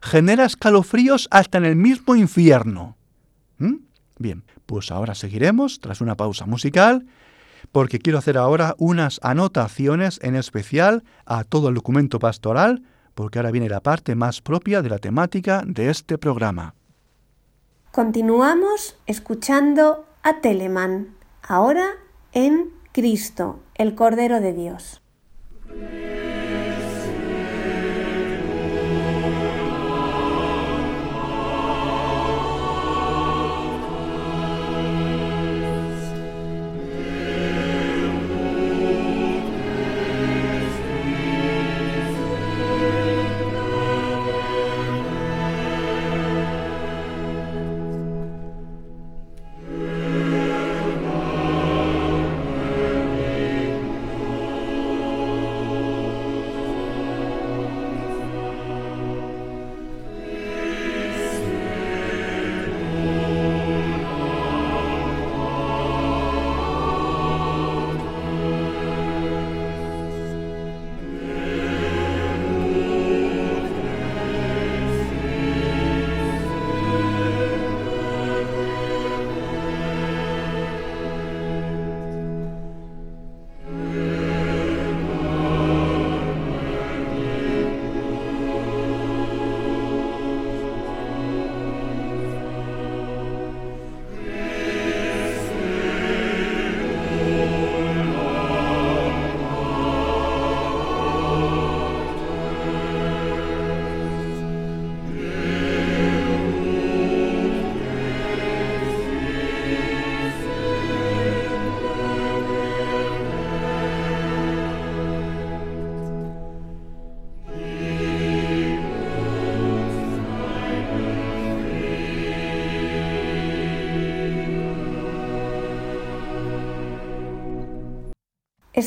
[0.01, 2.95] genera escalofríos hasta en el mismo infierno.
[3.57, 3.75] ¿Mm?
[4.19, 7.05] Bien, pues ahora seguiremos tras una pausa musical
[7.73, 12.83] porque quiero hacer ahora unas anotaciones en especial a todo el documento pastoral,
[13.15, 16.75] porque ahora viene la parte más propia de la temática de este programa.
[17.91, 21.89] Continuamos escuchando a Telemann, ahora
[22.31, 25.01] en Cristo, el Cordero de Dios.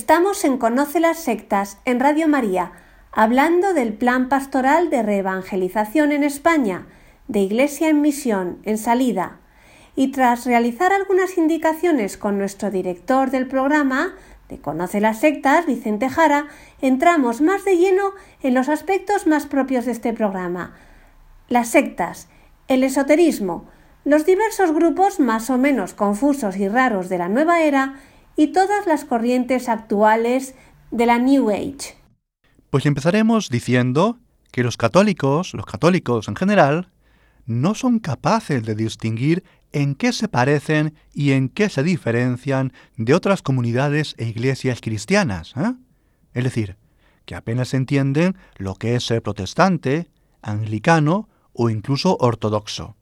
[0.09, 2.71] Estamos en Conoce las Sectas en Radio María,
[3.11, 6.87] hablando del plan pastoral de reevangelización en España,
[7.27, 9.41] de Iglesia en Misión, en salida.
[9.97, 14.15] Y tras realizar algunas indicaciones con nuestro director del programa,
[14.49, 16.47] de Conoce las Sectas, Vicente Jara,
[16.81, 18.13] entramos más de lleno
[18.45, 20.77] en los aspectos más propios de este programa.
[21.49, 22.29] Las sectas,
[22.69, 23.65] el esoterismo,
[24.05, 27.97] los diversos grupos más o menos confusos y raros de la nueva era
[28.37, 30.55] y todas las corrientes actuales
[30.91, 31.97] de la New Age.
[32.71, 34.19] Pues empezaremos diciendo
[34.53, 36.91] que los católicos, los católicos en general,
[37.47, 43.15] no son capaces de distinguir en qué se parecen y en qué se diferencian de
[43.15, 45.55] otras comunidades e iglesias cristianas.
[45.57, 45.75] ¿eh?
[46.35, 46.77] Es decir,
[47.25, 50.09] que apenas entienden lo que es ser protestante,
[50.43, 52.97] anglicano o incluso ortodoxo.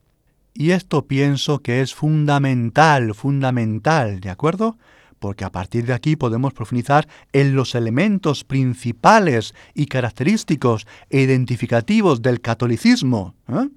[0.52, 4.78] Y esto pienso que es fundamental, fundamental, ¿de acuerdo?
[5.24, 12.20] Porque a partir de aquí podemos profundizar en los elementos principales y característicos e identificativos
[12.20, 13.34] del catolicismo.
[13.48, 13.70] ¿eh?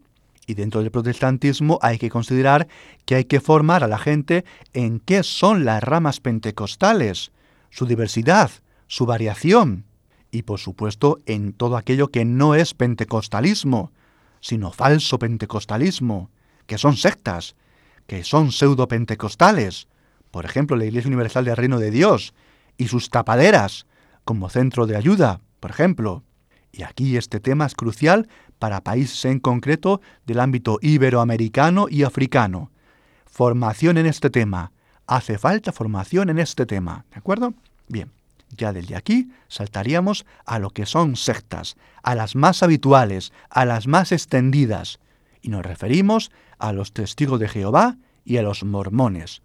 [0.45, 2.67] Y dentro del protestantismo hay que considerar
[3.05, 4.43] que hay que formar a la gente
[4.73, 7.31] en qué son las ramas pentecostales,
[7.69, 8.51] su diversidad,
[8.87, 9.85] su variación,
[10.29, 13.93] y por supuesto en todo aquello que no es pentecostalismo,
[14.41, 16.29] sino falso pentecostalismo,
[16.65, 17.55] que son sectas,
[18.05, 19.87] que son pseudo-pentecostales,
[20.32, 22.34] por ejemplo la Iglesia Universal del Reino de Dios,
[22.78, 23.86] y sus tapaderas,
[24.23, 26.23] como centro de ayuda, por ejemplo.
[26.71, 28.28] Y aquí este tema es crucial
[28.59, 32.71] para países en concreto del ámbito iberoamericano y africano.
[33.25, 34.71] Formación en este tema.
[35.07, 37.53] Hace falta formación en este tema, ¿de acuerdo?
[37.88, 38.11] Bien,
[38.55, 43.88] ya desde aquí saltaríamos a lo que son sectas, a las más habituales, a las
[43.88, 44.99] más extendidas,
[45.41, 49.41] y nos referimos a los testigos de Jehová y a los mormones,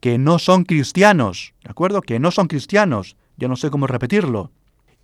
[0.00, 2.00] que no son cristianos, ¿de acuerdo?
[2.00, 4.50] Que no son cristianos, yo no sé cómo repetirlo,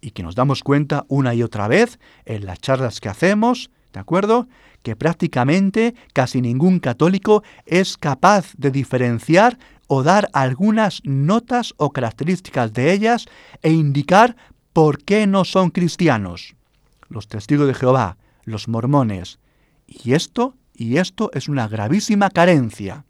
[0.00, 4.00] y que nos damos cuenta una y otra vez en las charlas que hacemos, ¿de
[4.00, 4.48] acuerdo?
[4.82, 12.72] Que prácticamente casi ningún católico es capaz de diferenciar o dar algunas notas o características
[12.72, 13.26] de ellas
[13.62, 14.36] e indicar
[14.72, 16.56] por qué no son cristianos.
[17.08, 19.38] Los testigos de Jehová, los mormones.
[19.86, 23.04] Y esto, y esto es una gravísima carencia.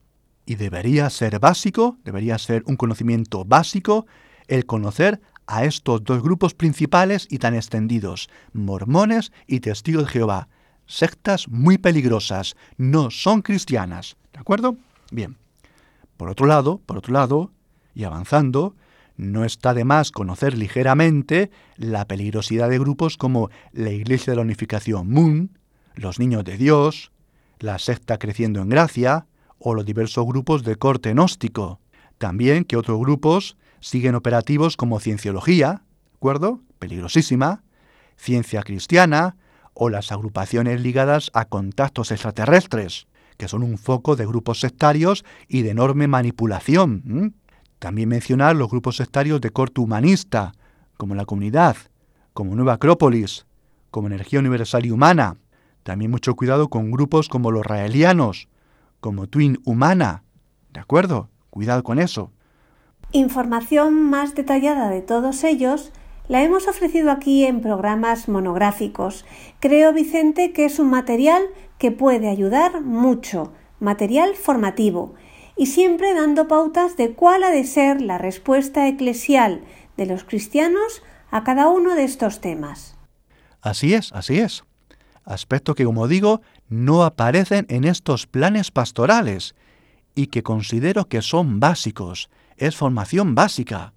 [0.47, 4.07] Y debería ser básico, debería ser un conocimiento básico,
[4.47, 10.49] el conocer a estos dos grupos principales y tan extendidos, mormones y testigos de Jehová.
[10.87, 14.17] Sectas muy peligrosas, no son cristianas.
[14.33, 14.77] ¿De acuerdo?
[15.11, 15.37] Bien.
[16.17, 17.51] Por otro lado, por otro lado,
[17.95, 18.77] y avanzando,
[19.17, 24.43] no está de más conocer ligeramente la peligrosidad de grupos como la Iglesia de la
[24.43, 25.59] Unificación Moon,
[25.95, 27.11] los Niños de Dios,
[27.59, 29.27] la secta Creciendo en Gracia
[29.59, 31.81] o los diversos grupos de corte gnóstico.
[32.19, 36.61] También que otros grupos siguen operativos como Cienciología, ¿de acuerdo?
[36.79, 37.63] Peligrosísima,
[38.17, 39.37] Ciencia Cristiana
[39.75, 45.63] o las agrupaciones ligadas a contactos extraterrestres, que son un foco de grupos sectarios y
[45.63, 47.35] de enorme manipulación.
[47.79, 50.53] También mencionar los grupos sectarios de corte humanista,
[50.97, 51.77] como la comunidad,
[52.33, 53.47] como Nueva Acrópolis,
[53.91, 55.37] como Energía Universal y Humana.
[55.83, 58.49] También mucho cuidado con grupos como los raelianos,
[59.01, 60.23] como Twin Humana.
[60.73, 61.29] ¿De acuerdo?
[61.51, 62.31] Cuidado con eso.
[63.13, 65.93] Información más detallada de todos ellos
[66.29, 69.25] la hemos ofrecido aquí en programas monográficos.
[69.61, 71.43] Creo, Vicente, que es un material
[71.79, 75.15] que puede ayudar mucho, material formativo,
[75.57, 79.63] y siempre dando pautas de cuál ha de ser la respuesta eclesial
[79.97, 82.97] de los cristianos a cada uno de estos temas.
[83.63, 84.65] Así es, así es.
[85.27, 89.55] Aspecto que, como digo, no aparecen en estos planes pastorales
[90.14, 93.93] y que considero que son básicos, es formación básica.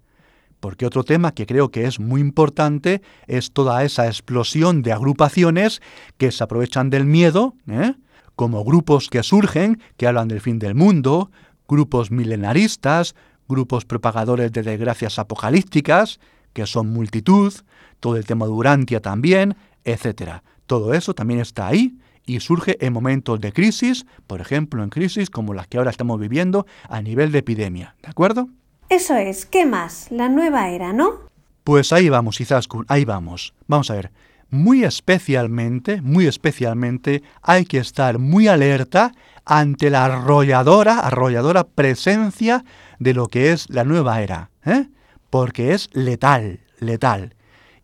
[0.58, 5.80] Porque otro tema que creo que es muy importante es toda esa explosión de agrupaciones
[6.18, 7.94] que se aprovechan del miedo, ¿eh?
[8.36, 11.30] como grupos que surgen, que hablan del fin del mundo,
[11.66, 13.14] grupos milenaristas,
[13.48, 16.20] grupos propagadores de desgracias apocalípticas,
[16.52, 17.54] que son multitud,
[18.00, 20.42] todo el tema de Urantia también, etc.
[20.70, 25.28] Todo eso también está ahí y surge en momentos de crisis, por ejemplo en crisis
[25.28, 28.48] como las que ahora estamos viviendo a nivel de epidemia, ¿de acuerdo?
[28.88, 30.06] Eso es, ¿qué más?
[30.12, 31.22] La nueva era, ¿no?
[31.64, 33.52] Pues ahí vamos, Izaskun, ahí vamos.
[33.66, 34.12] Vamos a ver.
[34.48, 39.10] Muy especialmente, muy especialmente, hay que estar muy alerta
[39.44, 42.64] ante la arrolladora, arrolladora presencia
[43.00, 44.86] de lo que es la nueva era, ¿eh?
[45.30, 47.34] porque es letal, letal.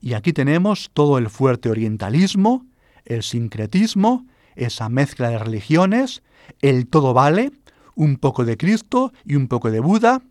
[0.00, 2.64] Y aquí tenemos todo el fuerte orientalismo,
[3.06, 6.22] el sincretismo, esa mezcla de religiones,
[6.60, 7.52] el todo vale,
[7.94, 10.22] un poco de Cristo y un poco de Buda,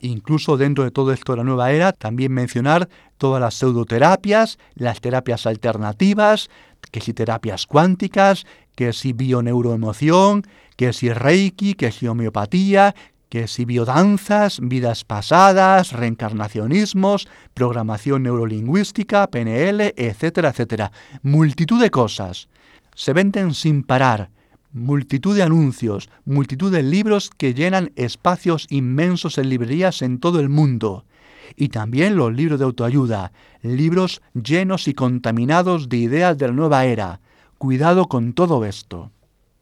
[0.00, 5.00] Incluso dentro de todo esto de la nueva era, también mencionar todas las pseudoterapias, las
[5.00, 6.50] terapias alternativas,
[6.92, 8.46] que si terapias cuánticas,
[8.76, 10.46] que si bioneuroemoción,
[10.76, 12.94] que si reiki, que si homeopatía,
[13.28, 20.92] que si biodanzas, vidas pasadas, reencarnacionismos, programación neurolingüística, PNL, etcétera, etcétera.
[21.22, 22.48] Multitud de cosas.
[22.94, 24.30] Se venden sin parar
[24.72, 30.48] multitud de anuncios, multitud de libros que llenan espacios inmensos en librerías en todo el
[30.48, 31.04] mundo.
[31.56, 36.84] Y también los libros de autoayuda, libros llenos y contaminados de ideas de la nueva
[36.84, 37.20] era.
[37.56, 39.10] Cuidado con todo esto.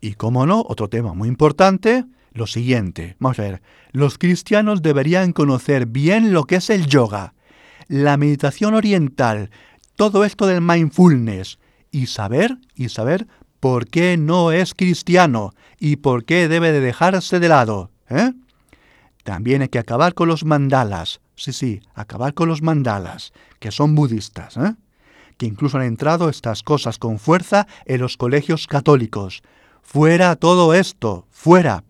[0.01, 2.05] Y como no, otro tema muy importante,
[2.37, 3.17] lo siguiente.
[3.19, 3.63] Vamos a ver,
[3.93, 7.35] los cristianos deberían conocer bien lo que es el yoga,
[7.89, 9.51] la meditación oriental,
[9.97, 11.59] todo esto del mindfulness,
[11.91, 13.27] y saber, y saber
[13.61, 17.91] por qué no es cristiano y por qué debe de dejarse de lado.
[18.11, 18.33] ¿eh?
[19.25, 21.21] También hay que acabar con los mandalas.
[21.37, 24.75] Sí, sí, acabar con los mandalas, que son budistas, ¿eh?
[25.37, 29.43] que incluso han entrado estas cosas con fuerza en los colegios católicos.
[29.83, 31.85] Fuera todo esto, fuera.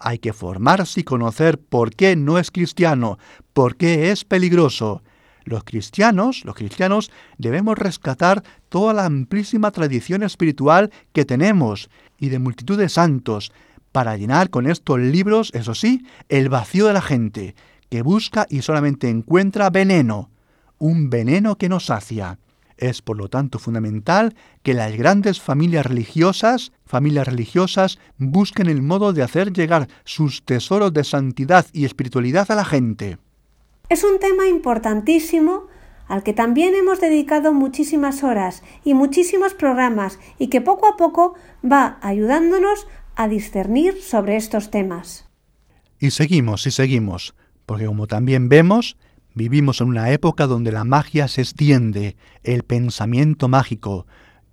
[0.00, 3.18] Hay que formarse y conocer por qué no es cristiano,
[3.52, 5.02] por qué es peligroso.
[5.44, 12.38] Los cristianos, los cristianos debemos rescatar toda la amplísima tradición espiritual que tenemos y de
[12.38, 13.52] multitud de santos
[13.92, 17.54] para llenar con estos libros, eso sí, el vacío de la gente,
[17.90, 20.30] que busca y solamente encuentra veneno,
[20.78, 22.38] un veneno que nos sacia.
[22.80, 29.12] Es por lo tanto fundamental que las grandes familias religiosas, familias religiosas, busquen el modo
[29.12, 33.18] de hacer llegar sus tesoros de santidad y espiritualidad a la gente.
[33.90, 35.66] Es un tema importantísimo
[36.08, 41.34] al que también hemos dedicado muchísimas horas y muchísimos programas y que poco a poco
[41.62, 45.28] va ayudándonos a discernir sobre estos temas.
[45.98, 47.34] Y seguimos y seguimos,
[47.66, 48.96] porque como también vemos,
[49.34, 54.06] Vivimos en una época donde la magia se extiende, el pensamiento mágico,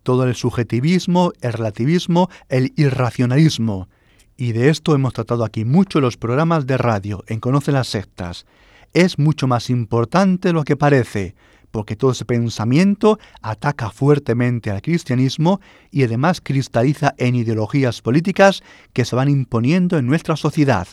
[0.04, 3.90] todo el subjetivismo, el relativismo, el irracionalismo.
[4.38, 8.46] Y de esto hemos tratado aquí mucho los programas de radio, en Conoce las sectas.
[8.94, 11.36] Es mucho más importante lo que parece,
[11.72, 15.60] porque todo ese pensamiento ataca fuertemente al cristianismo
[15.90, 18.62] y además cristaliza en ideologías políticas
[18.94, 20.88] que se van imponiendo en nuestra sociedad.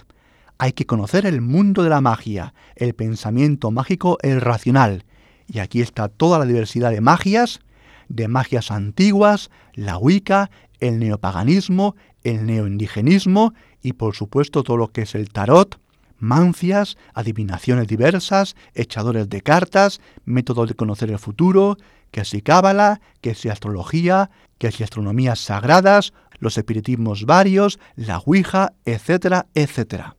[0.58, 5.04] Hay que conocer el mundo de la magia, el pensamiento mágico, el racional.
[5.46, 7.60] Y aquí está toda la diversidad de magias,
[8.08, 10.50] de magias antiguas, la Wicca,
[10.80, 15.78] el neopaganismo, el neoindigenismo y por supuesto todo lo que es el tarot,
[16.18, 21.76] mancias, adivinaciones diversas, echadores de cartas, métodos de conocer el futuro,
[22.10, 28.72] que si cábala, que si astrología, que si astronomías sagradas, los espiritismos varios, la Ouija,
[28.84, 30.16] etcétera, etcétera.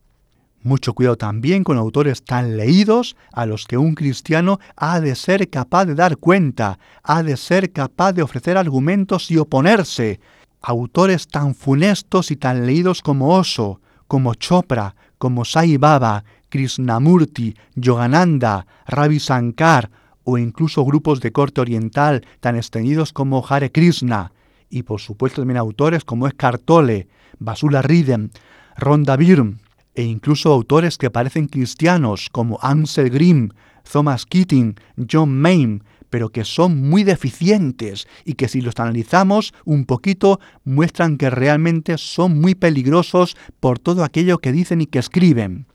[0.66, 5.48] Mucho cuidado también con autores tan leídos a los que un cristiano ha de ser
[5.52, 10.20] capaz de dar cuenta, ha de ser capaz de ofrecer argumentos y oponerse.
[10.64, 18.66] Autores tan funestos y tan leídos como Oso, como Chopra, como Sai Baba, Krishnamurti, Yogananda,
[18.88, 19.92] Ravi Sankar
[20.24, 24.32] o incluso grupos de corte oriental tan extendidos como Hare Krishna.
[24.72, 27.08] Y por supuesto también autores como Escartole,
[27.38, 28.32] Basula Ridem,
[28.78, 29.60] Ronda Birm,
[29.96, 33.50] e incluso autores que parecen cristianos como Ansel Grimm,
[33.90, 34.76] Thomas Keating,
[35.10, 35.80] John Mayne,
[36.10, 41.98] pero que son muy deficientes y que si los analizamos un poquito muestran que realmente
[41.98, 45.66] son muy peligrosos por todo aquello que dicen y que escriben.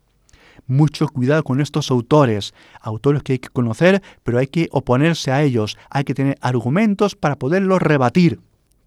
[0.67, 5.43] Mucho cuidado con estos autores, autores que hay que conocer, pero hay que oponerse a
[5.43, 8.39] ellos, hay que tener argumentos para poderlos rebatir.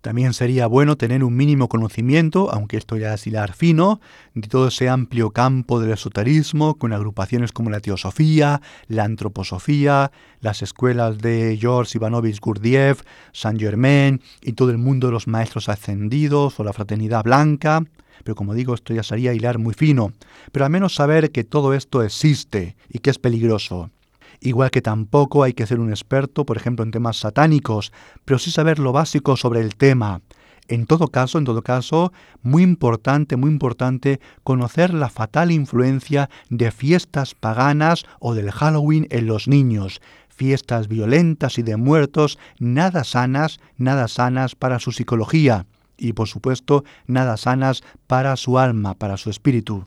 [0.04, 4.02] También sería bueno tener un mínimo conocimiento, aunque esto ya es hilar fino,
[4.34, 10.60] de todo ese amplio campo del esoterismo, con agrupaciones como la teosofía, la antroposofía, las
[10.60, 13.00] escuelas de George Ivanovich Gurdjieff,
[13.32, 17.82] Saint Germain y todo el mundo de los maestros ascendidos o la fraternidad blanca.
[18.24, 20.12] Pero como digo, esto ya sería hilar muy fino.
[20.52, 23.88] Pero al menos saber que todo esto existe y que es peligroso.
[24.40, 27.92] Igual que tampoco hay que ser un experto, por ejemplo, en temas satánicos,
[28.24, 30.20] pero sí saber lo básico sobre el tema.
[30.66, 32.12] En todo caso, en todo caso,
[32.42, 39.26] muy importante, muy importante conocer la fatal influencia de fiestas paganas o del Halloween en
[39.26, 45.66] los niños, fiestas violentas y de muertos, nada sanas, nada sanas para su psicología
[45.96, 49.86] y por supuesto nada sanas para su alma, para su espíritu.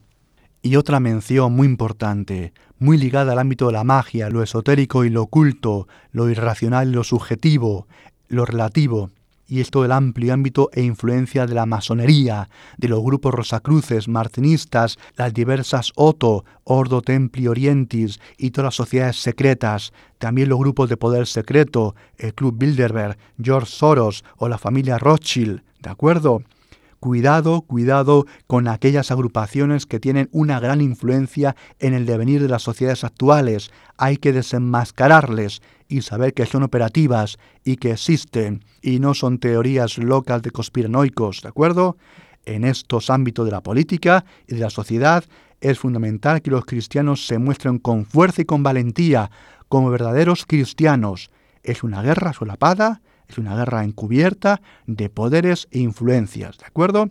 [0.67, 5.09] Y otra mención muy importante, muy ligada al ámbito de la magia, lo esotérico y
[5.09, 7.87] lo oculto, lo irracional y lo subjetivo,
[8.27, 9.09] lo relativo,
[9.47, 14.99] y esto del amplio ámbito e influencia de la masonería, de los grupos rosacruces, martinistas,
[15.15, 20.97] las diversas Otto, Ordo Templi Orientis y todas las sociedades secretas, también los grupos de
[20.97, 26.43] poder secreto, el Club Bilderberg, George Soros o la familia Rothschild, ¿de acuerdo?
[26.99, 32.63] Cuidado, cuidado con aquellas agrupaciones que tienen una gran influencia en el devenir de las
[32.63, 33.71] sociedades actuales.
[33.97, 39.99] Hay que desenmascararles y saber que son operativas y que existen y no son teorías
[39.99, 41.97] locas de conspiranoicos, ¿de acuerdo?
[42.45, 45.23] En estos ámbitos de la política y de la sociedad
[45.61, 49.29] es fundamental que los cristianos se muestren con fuerza y con valentía
[49.69, 51.29] como verdaderos cristianos.
[51.63, 57.09] Es una guerra solapada es una guerra encubierta de poderes e influencias, ¿de acuerdo?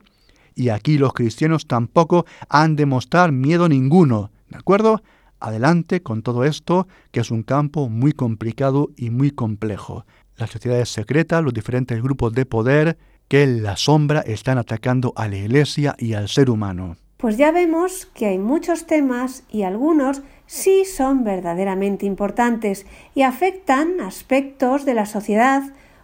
[0.55, 5.03] Y aquí los cristianos tampoco han de mostrar miedo ninguno, ¿de acuerdo?
[5.39, 10.07] Adelante con todo esto, que es un campo muy complicado y muy complejo.
[10.37, 12.97] Las sociedades secretas, los diferentes grupos de poder
[13.29, 16.97] que en la sombra están atacando a la iglesia y al ser humano.
[17.19, 24.01] Pues ya vemos que hay muchos temas y algunos sí son verdaderamente importantes y afectan
[24.01, 25.63] aspectos de la sociedad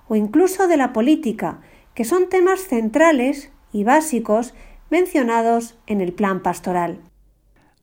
[0.09, 1.61] o incluso de la política,
[1.95, 4.55] que son temas centrales y básicos
[4.91, 7.01] mencionados en el plan pastoral.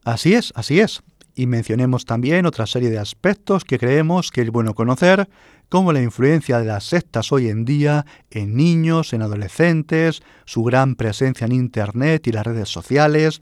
[0.04, 1.02] Así es, así es.
[1.36, 5.30] Y mencionemos también otra serie de aspectos que creemos que es bueno conocer,
[5.70, 10.96] como la influencia de las sectas hoy en día en niños, en adolescentes, su gran
[10.96, 13.42] presencia en Internet y las redes sociales,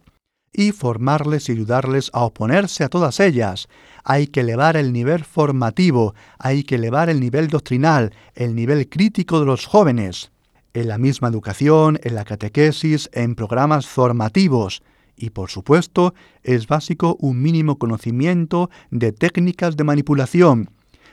[0.53, 3.67] y formarles y ayudarles a oponerse a todas ellas.
[4.03, 9.39] Hay que elevar el nivel formativo, hay que elevar el nivel doctrinal, el nivel crítico
[9.39, 10.31] de los jóvenes,
[10.73, 14.83] en la misma educación, en la catequesis, en programas formativos.
[15.15, 20.69] Y por supuesto, es básico un mínimo conocimiento de técnicas de manipulación,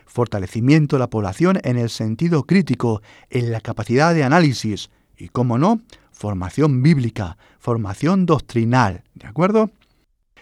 [0.07, 5.59] fortalecimiento de la población en el sentido crítico, en la capacidad de análisis y, como
[5.59, 5.80] no,
[6.15, 9.71] formación bíblica, formación doctrinal, ¿de acuerdo?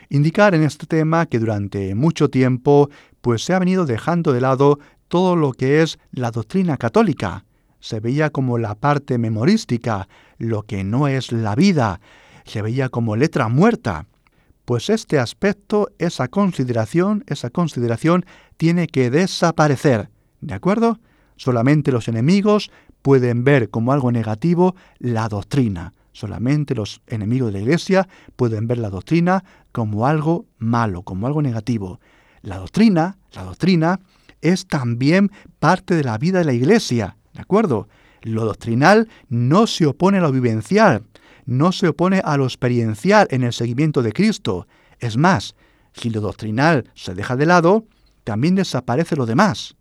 [0.09, 2.91] Indicar en este tema que durante mucho tiempo
[3.23, 7.45] pues se ha venido dejando de lado todo lo que es la doctrina católica.
[7.81, 10.09] Se veía como la parte memorística,
[10.39, 12.01] lo que no es la vida,
[12.45, 14.07] se veía como letra muerta.
[14.65, 18.25] Pues este aspecto, esa consideración, esa consideración
[18.57, 20.11] tiene que desaparecer,
[20.41, 21.01] ¿de acuerdo?
[21.37, 22.71] Solamente los enemigos
[23.03, 25.93] pueden ver como algo negativo la doctrina.
[26.13, 31.43] Solamente los enemigos de la Iglesia pueden ver la doctrina como algo malo, como algo
[31.43, 32.01] negativo.
[32.43, 34.01] La doctrina, la doctrina
[34.41, 37.89] es también parte de la vida de la Iglesia, ¿de acuerdo?
[38.23, 41.05] Lo doctrinal no se opone a lo vivencial,
[41.47, 44.67] no se opone a lo experiencial en el seguimiento de Cristo.
[45.01, 45.55] Es más,
[45.93, 47.87] si lo doctrinal se deja de lado,
[48.25, 49.77] también desaparece lo demás.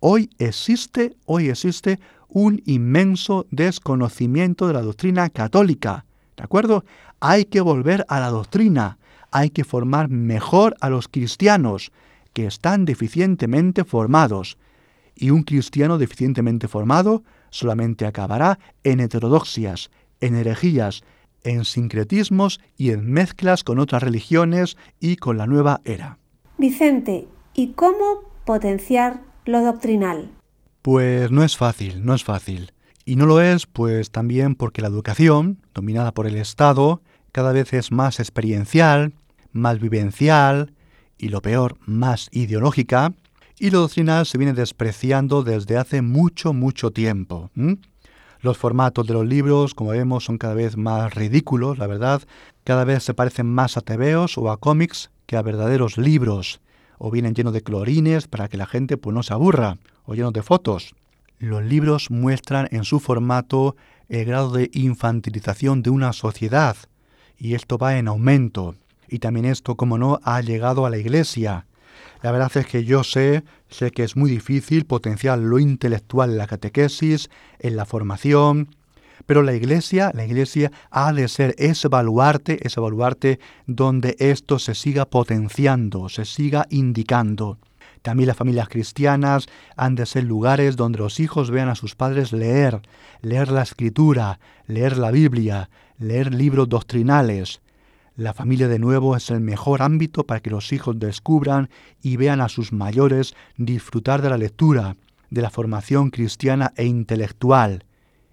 [0.00, 1.98] Hoy existe, hoy existe
[2.32, 6.06] un inmenso desconocimiento de la doctrina católica.
[6.36, 6.84] ¿De acuerdo?
[7.20, 8.98] Hay que volver a la doctrina,
[9.30, 11.92] hay que formar mejor a los cristianos
[12.32, 14.56] que están deficientemente formados.
[15.14, 21.04] Y un cristiano deficientemente formado solamente acabará en heterodoxias, en herejías,
[21.44, 26.18] en sincretismos y en mezclas con otras religiones y con la nueva era.
[26.56, 30.30] Vicente, ¿y cómo potenciar lo doctrinal?
[30.82, 32.72] Pues no es fácil, no es fácil.
[33.04, 37.72] Y no lo es, pues también porque la educación, dominada por el Estado, cada vez
[37.72, 39.12] es más experiencial,
[39.52, 40.74] más vivencial
[41.18, 43.14] y lo peor, más ideológica,
[43.60, 47.52] y lo doctrinal se viene despreciando desde hace mucho, mucho tiempo.
[48.40, 52.22] Los formatos de los libros, como vemos, son cada vez más ridículos, la verdad.
[52.64, 56.60] Cada vez se parecen más a tebeos o a cómics que a verdaderos libros,
[56.98, 59.78] o vienen llenos de clorines para que la gente pues, no se aburra
[60.14, 60.94] llenos de fotos.
[61.38, 63.76] Los libros muestran en su formato
[64.08, 66.76] el grado de infantilización de una sociedad,
[67.38, 68.76] y esto va en aumento.
[69.08, 71.66] Y también esto, como no, ha llegado a la iglesia.
[72.22, 76.38] La verdad es que yo sé, sé que es muy difícil potenciar lo intelectual en
[76.38, 78.68] la catequesis, en la formación,
[79.26, 84.74] pero la iglesia, la iglesia ha de ser ese baluarte, ese baluarte donde esto se
[84.74, 87.58] siga potenciando, se siga indicando.
[88.02, 89.46] También las familias cristianas
[89.76, 92.82] han de ser lugares donde los hijos vean a sus padres leer,
[93.20, 97.62] leer la escritura, leer la Biblia, leer libros doctrinales.
[98.16, 101.70] La familia de nuevo es el mejor ámbito para que los hijos descubran
[102.02, 104.96] y vean a sus mayores disfrutar de la lectura,
[105.30, 107.84] de la formación cristiana e intelectual.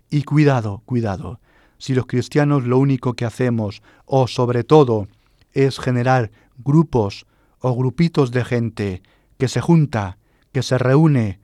[0.09, 1.39] Y cuidado, cuidado,
[1.77, 5.07] si los cristianos lo único que hacemos, o sobre todo,
[5.53, 7.25] es generar grupos
[7.59, 9.01] o grupitos de gente
[9.39, 10.19] que se junta,
[10.51, 11.39] que se reúne,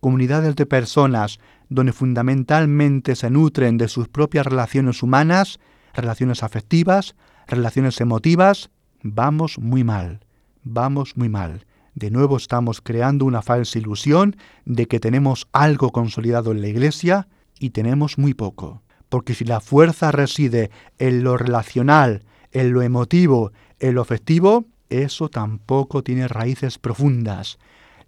[0.00, 5.58] comunidades de personas donde fundamentalmente se nutren de sus propias relaciones humanas,
[5.94, 8.70] relaciones afectivas, relaciones emotivas,
[9.02, 10.20] vamos muy mal,
[10.62, 11.64] vamos muy mal.
[11.94, 14.36] De nuevo estamos creando una falsa ilusión
[14.66, 17.28] de que tenemos algo consolidado en la Iglesia
[17.58, 18.82] y tenemos muy poco.
[19.08, 25.28] Porque si la fuerza reside en lo relacional, en lo emotivo, en lo afectivo, eso
[25.28, 27.58] tampoco tiene raíces profundas.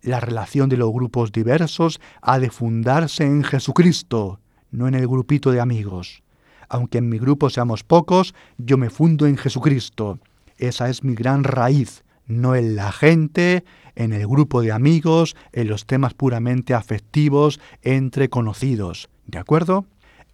[0.02, 5.50] La relación de los grupos diversos ha de fundarse en Jesucristo, no en el grupito
[5.50, 6.22] de amigos.
[6.68, 10.18] Aunque en mi grupo seamos pocos, yo me fundo en Jesucristo.
[10.56, 13.64] Esa es mi gran raíz, no en la gente,
[13.94, 19.10] en el grupo de amigos, en los temas puramente afectivos entre conocidos.
[19.26, 19.84] ¿De acuerdo?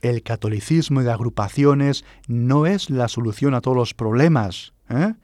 [0.03, 4.75] El catolicismo de agrupaciones no es la solución a todos los problemas.
[4.91, 5.15] ¿eh?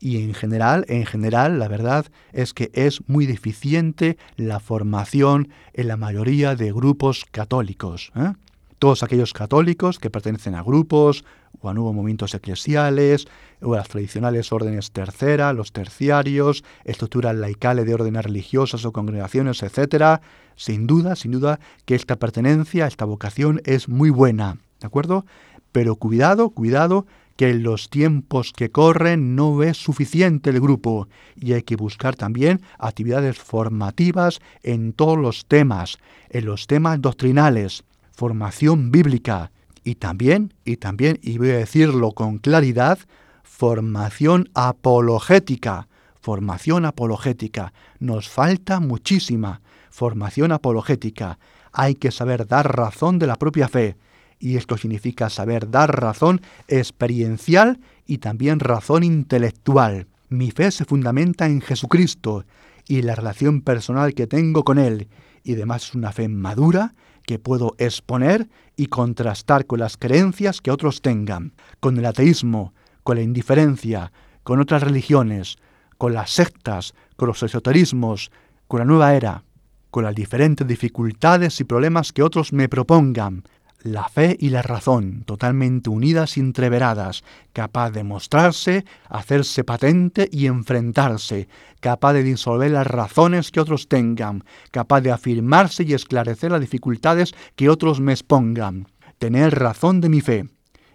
[0.00, 5.88] Y en general, en general, la verdad es que es muy deficiente la formación en
[5.88, 8.10] la mayoría de grupos católicos.
[8.16, 8.32] ¿eh?
[8.80, 11.24] todos aquellos católicos que pertenecen a grupos
[11.60, 13.28] o a nuevos movimientos eclesiales
[13.60, 19.62] o a las tradicionales órdenes tercera, los terciarios, estructuras laicales de órdenes religiosas o congregaciones,
[19.62, 20.20] etc.
[20.56, 25.26] Sin duda, sin duda que esta pertenencia, esta vocación es muy buena, ¿de acuerdo?
[25.72, 31.52] Pero cuidado, cuidado, que en los tiempos que corren no es suficiente el grupo y
[31.54, 38.90] hay que buscar también actividades formativas en todos los temas, en los temas doctrinales, formación
[38.90, 39.52] bíblica
[39.84, 42.98] y también, y también, y voy a decirlo con claridad,
[43.42, 45.88] formación apologética.
[46.20, 47.72] Formación apologética.
[47.98, 51.38] Nos falta muchísima formación apologética.
[51.72, 53.96] Hay que saber dar razón de la propia fe.
[54.40, 60.06] Y esto significa saber dar razón experiencial y también razón intelectual.
[60.30, 62.46] Mi fe se fundamenta en Jesucristo
[62.88, 65.08] y la relación personal que tengo con Él.
[65.44, 66.94] Y además es una fe madura
[67.26, 72.72] que puedo exponer y contrastar con las creencias que otros tengan, con el ateísmo,
[73.02, 74.10] con la indiferencia,
[74.42, 75.56] con otras religiones,
[75.98, 78.30] con las sectas, con los esoterismos,
[78.66, 79.44] con la nueva era,
[79.90, 83.44] con las diferentes dificultades y problemas que otros me propongan,
[83.82, 90.46] la fe y la razón, totalmente unidas y entreveradas, capaz de mostrarse, hacerse patente y
[90.46, 91.48] enfrentarse,
[91.80, 97.34] capaz de disolver las razones que otros tengan, capaz de afirmarse y esclarecer las dificultades
[97.56, 98.86] que otros me expongan,
[99.18, 100.48] tener razón de mi fe.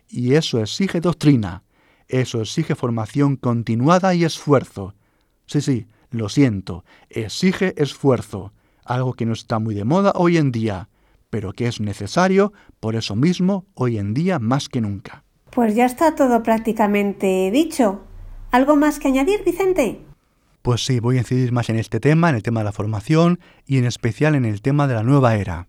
[0.07, 1.63] Y eso exige doctrina,
[2.07, 4.93] eso exige formación continuada y esfuerzo.
[5.47, 10.51] Sí, sí, lo siento, exige esfuerzo, algo que no está muy de moda hoy en
[10.51, 10.89] día
[11.29, 15.23] pero que es necesario por eso mismo hoy en día más que nunca.
[15.51, 18.01] Pues ya está todo prácticamente dicho.
[18.51, 20.01] ¿Algo más que añadir, Vicente?
[20.61, 23.39] Pues sí, voy a incidir más en este tema, en el tema de la formación
[23.65, 25.67] y en especial en el tema de la nueva era.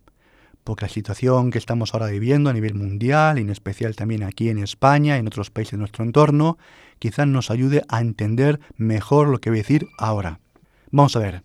[0.63, 4.49] Porque la situación que estamos ahora viviendo a nivel mundial, y en especial también aquí
[4.49, 6.57] en España y en otros países de nuestro entorno,
[6.99, 10.39] quizás nos ayude a entender mejor lo que voy a decir ahora.
[10.91, 11.43] Vamos a ver,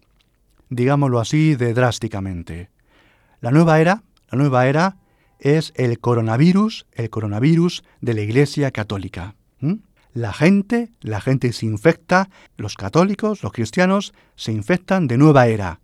[0.70, 2.70] digámoslo así de drásticamente.
[3.43, 4.97] La nueva era la nueva era
[5.38, 9.34] es el coronavirus, el coronavirus de la Iglesia Católica.
[10.14, 15.80] La gente, la gente se infecta, los católicos, los cristianos, se infectan de nueva era.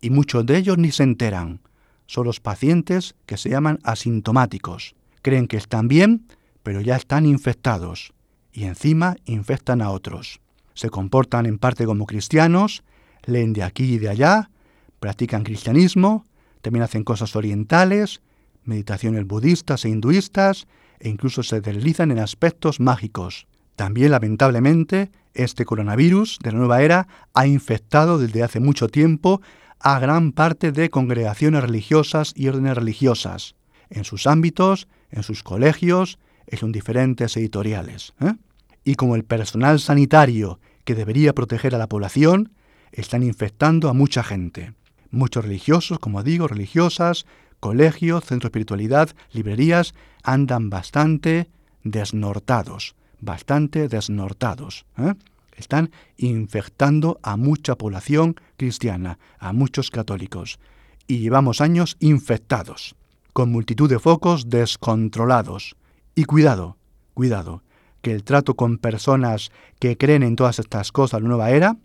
[0.00, 1.60] Y muchos de ellos ni se enteran.
[2.06, 4.94] Son los pacientes que se llaman asintomáticos.
[5.22, 6.26] Creen que están bien,
[6.62, 8.12] pero ya están infectados.
[8.52, 10.40] Y encima infectan a otros.
[10.74, 12.82] Se comportan en parte como cristianos,
[13.24, 14.50] leen de aquí y de allá,
[14.98, 16.26] practican cristianismo,
[16.66, 18.22] también hacen cosas orientales,
[18.64, 20.66] meditaciones budistas e hinduistas,
[20.98, 23.46] e incluso se deslizan en aspectos mágicos.
[23.76, 29.40] También, lamentablemente, este coronavirus de la nueva era ha infectado desde hace mucho tiempo
[29.78, 33.54] a gran parte de congregaciones religiosas y órdenes religiosas,
[33.88, 38.12] en sus ámbitos, en sus colegios, en diferentes editoriales.
[38.20, 38.34] ¿eh?
[38.82, 42.50] Y como el personal sanitario que debería proteger a la población,
[42.90, 44.74] están infectando a mucha gente.
[45.10, 47.26] Muchos religiosos, como digo, religiosas,
[47.60, 51.48] colegios, centro de espiritualidad, librerías, andan bastante
[51.84, 54.86] desnortados, bastante desnortados.
[54.98, 55.14] ¿eh?
[55.56, 60.58] Están infectando a mucha población cristiana, a muchos católicos.
[61.06, 62.96] Y llevamos años infectados,
[63.32, 65.76] con multitud de focos descontrolados.
[66.14, 66.76] Y cuidado,
[67.14, 67.62] cuidado,
[68.02, 71.76] que el trato con personas que creen en todas estas cosas de la nueva era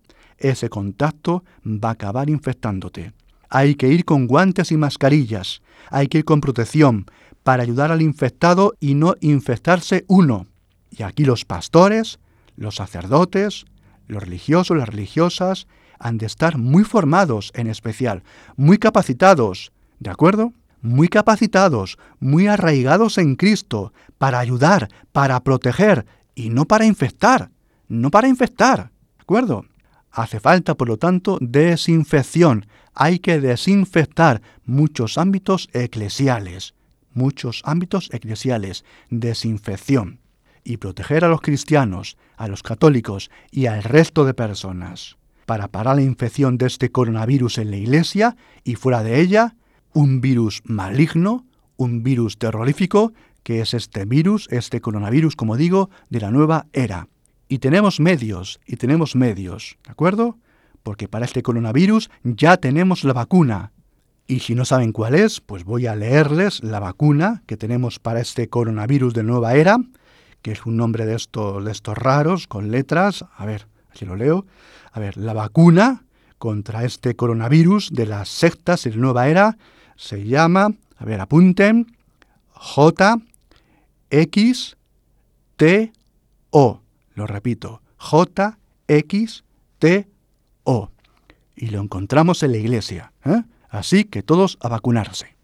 [0.42, 3.14] ese contacto va a acabar infectándote.
[3.50, 7.06] Hay que ir con guantes y mascarillas, hay que ir con protección
[7.44, 10.48] para ayudar al infectado y no infectarse uno.
[10.90, 12.20] Y aquí los pastores,
[12.56, 13.66] los sacerdotes,
[14.08, 15.68] los religiosos, las religiosas,
[16.00, 18.24] han de estar muy formados en especial,
[18.56, 20.54] muy capacitados, ¿de acuerdo?
[20.82, 27.52] Muy capacitados, muy arraigados en Cristo, para ayudar, para proteger y no para infectar,
[27.88, 29.66] no para infectar, ¿de acuerdo?
[30.12, 32.66] Hace falta, por lo tanto, desinfección.
[32.94, 36.74] Hay que desinfectar muchos ámbitos eclesiales,
[37.14, 40.20] muchos ámbitos eclesiales, desinfección,
[40.64, 45.18] y proteger a los cristianos, a los católicos y al resto de personas.
[45.46, 49.56] Para parar la infección de este coronavirus en la iglesia y fuera de ella,
[49.94, 51.46] un virus maligno,
[51.78, 57.08] un virus terrorífico, que es este virus, este coronavirus, como digo, de la nueva era.
[57.52, 60.38] Y tenemos medios, y tenemos medios, ¿de acuerdo?
[60.84, 63.74] Porque para este coronavirus ya tenemos la vacuna.
[64.26, 68.22] Y si no saben cuál es, pues voy a leerles la vacuna que tenemos para
[68.22, 69.80] este coronavirus de nueva era,
[70.42, 73.26] que es un nombre de estos, de estos raros, con letras.
[73.36, 74.46] A ver, si lo leo.
[74.94, 76.06] A ver, la vacuna
[76.38, 79.58] contra este coronavirus de las sectas de nueva era
[79.98, 81.98] se llama, a ver, apunten,
[82.54, 83.18] J,
[84.10, 84.78] X,
[85.58, 85.92] T,
[86.52, 86.81] O.
[87.14, 88.58] Lo repito, J,
[88.88, 89.44] X,
[89.80, 90.08] T,
[90.64, 90.90] O.
[91.56, 93.14] Y lo encontramos en la iglesia.
[93.26, 93.44] ¿eh?
[93.70, 95.36] Así que todos a vacunarse.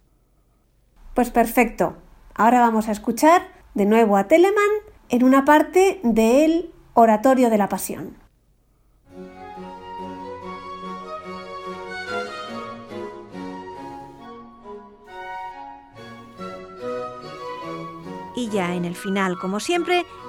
[1.13, 1.97] Pues perfecto.
[2.35, 4.69] Ahora vamos a escuchar de nuevo a Telemann
[5.09, 8.17] en una parte del Oratorio de la Pasión.
[18.35, 20.05] Y ya en el final, como siempre,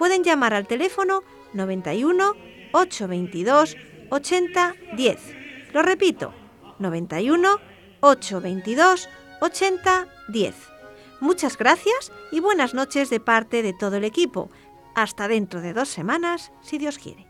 [0.00, 1.22] pueden llamar al teléfono
[1.52, 2.34] 91
[2.72, 3.76] 822
[4.08, 5.18] 80 10.
[5.74, 6.32] Lo repito,
[6.78, 7.60] 91
[8.00, 9.10] 822
[9.42, 10.54] 80 10.
[11.20, 14.48] Muchas gracias y buenas noches de parte de todo el equipo.
[14.94, 17.29] Hasta dentro de dos semanas, si Dios quiere.